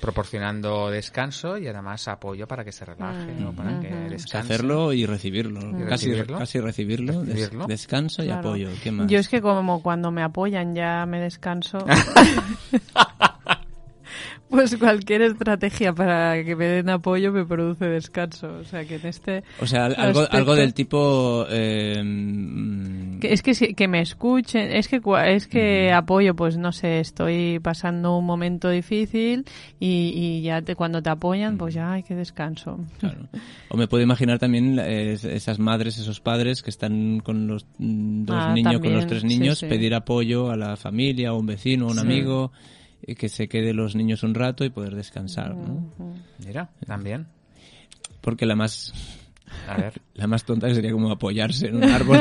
[0.00, 3.52] proporcionando descanso y además apoyo para que se relaje, ¿no?
[3.52, 4.38] para que descanse.
[4.54, 5.60] hacerlo y recibirlo.
[5.78, 6.38] Y Casi, recibirlo.
[6.38, 7.12] casi recibirlo.
[7.20, 7.66] Des- Recibirlo.
[7.66, 8.40] descanso y Claro.
[8.48, 8.70] apoyo.
[8.82, 9.06] ¿Qué más?
[9.08, 11.76] Yo es que como cuando me apoyan ya me descanso.
[14.52, 18.48] pues cualquier estrategia para que me den apoyo me produce descanso.
[18.60, 19.42] O sea que en este...
[19.60, 21.46] O sea, algo, aspecto- algo del tipo...
[21.50, 26.56] eh, mm, que es que si- que me escuchen, es que es que apoyo, pues
[26.58, 29.44] no sé, estoy pasando un momento difícil
[29.80, 32.78] y, y ya te, cuando te apoyan, pues ya hay que descanso.
[32.98, 33.28] Claro.
[33.70, 37.64] O me puedo imaginar también eh, es- esas madres, esos padres que están con los
[37.78, 39.66] mm, dos Ah, niños, con los tres sí, niños, sí.
[39.66, 42.00] pedir apoyo a la familia, a un vecino, a un Sí.
[42.00, 42.52] amigo,
[43.06, 45.92] y que se quede los niños un rato y poder descansar, ¿no?
[46.46, 47.26] Mira, también.
[48.20, 48.92] Porque la más
[49.68, 50.00] A ver.
[50.14, 52.18] la más tonta que sería como apoyarse en un árbol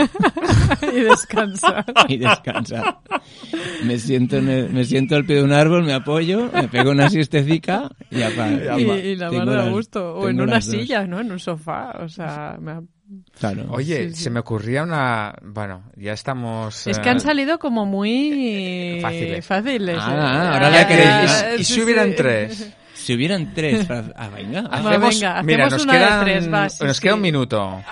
[0.95, 1.85] y descansar.
[2.07, 2.99] y descansar.
[3.85, 6.91] Me siento en el- me siento al pie de un árbol, me apoyo, me pego
[6.91, 8.79] una siestecica y apago.
[8.79, 10.15] y, y la a las- gusto.
[10.15, 10.65] O en una dos.
[10.65, 11.19] silla, ¿no?
[11.19, 11.91] En un sofá.
[12.03, 12.81] O sea, me
[13.39, 13.65] Claro.
[13.71, 14.23] Oye, Sí, sí.
[14.23, 15.33] se me ocurría una...
[15.41, 16.87] Bueno, ya estamos...
[16.87, 19.45] Es eh, que han salido como muy Fáciles.
[19.45, 19.97] fáciles.
[19.99, 20.47] Ah, ¿eh?
[20.53, 21.45] ahora la Ah, queréis.
[21.59, 22.15] Y sí, si hubieran sí.
[22.15, 22.69] tres.
[22.93, 24.13] Si hubieran tres para...
[24.15, 24.59] Ah, venga.
[24.71, 27.01] Hacemos, venga, mira, hacemos nos una de quedan, tres, va, sí, nos sí.
[27.01, 27.83] queda un minuto.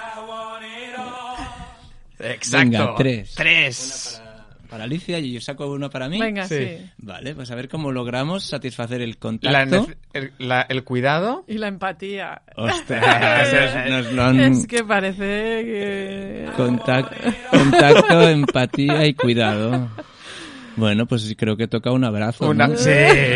[2.20, 2.58] Exacto.
[2.58, 3.34] Venga, tres.
[3.36, 4.22] Tres.
[4.70, 6.20] Para Alicia y yo saco uno para mí.
[6.20, 6.56] Venga, Sí.
[6.58, 6.90] sí.
[7.00, 9.88] Vale, pues a ver cómo logramos satisfacer el La contacto.
[9.88, 11.44] nece- el, la- el cuidado.
[11.48, 12.42] Y la empatía.
[12.56, 14.40] Ostras, nos lo han...
[14.40, 16.46] Es que parece que...
[16.56, 17.10] Contac-
[17.50, 19.90] contacto, empatía y cuidado.
[20.80, 22.50] Bueno, pues creo que toca un abrazo.
[22.50, 22.90] Una, Sí,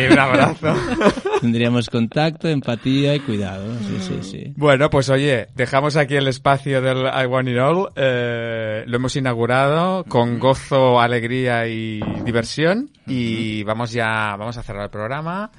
[0.10, 0.74] un abrazo.
[1.42, 3.66] Tendríamos contacto, empatía y cuidado.
[3.80, 4.54] Sí, sí, sí.
[4.56, 7.90] Bueno, pues oye, dejamos aquí el espacio del I Want It All.
[7.98, 12.90] Eh, lo hemos inaugurado con gozo, alegría y diversión.
[13.08, 15.52] Y vamos ya, vamos a cerrar el programa.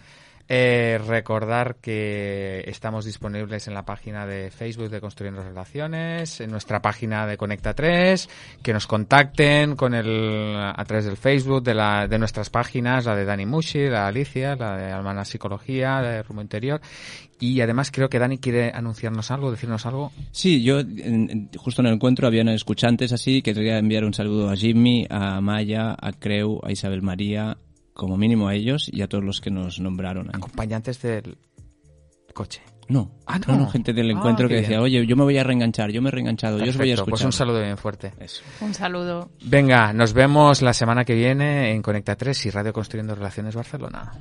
[0.47, 6.83] Eh, recordar que estamos disponibles en la página de Facebook de Construyendo Relaciones, en nuestra
[6.83, 8.29] página de Conecta 3,
[8.63, 13.17] que nos contacten con el, a través del Facebook de, la, de nuestras páginas, la
[13.17, 16.81] de Dani Mushi, la de Alicia, la de Almana Psicología, la de Rumbo Interior.
[17.41, 20.13] Y además creo que Dani quiere anunciarnos algo, decirnos algo.
[20.31, 20.81] Sí, yo
[21.57, 25.41] justo en el encuentro habían escuchantes así, que quería enviar un saludo a Jimmy, a
[25.41, 27.57] Maya, a Creu, a Isabel María,
[27.95, 30.27] como mínimo a ellos y a todos los que nos nombraron.
[30.29, 30.33] ahí.
[30.35, 31.39] Acompañantes del
[32.35, 32.61] coche.
[32.87, 33.67] No, Ah, no.
[33.71, 34.81] gente del Ah, encuentro que decía, bien.
[34.81, 37.03] oye, yo me voy a reenganchar, yo me he reenganchado, yo os voy a Perfecto,
[37.03, 37.11] escuchar.
[37.13, 38.13] Pues un saludo bien fuerte.
[38.21, 38.43] Eso.
[38.61, 39.31] Un saludo.
[39.43, 44.13] Venga, nos vemos la semana que viene en Conecta 3 y Radio Construyendo Relaciones Barcelona.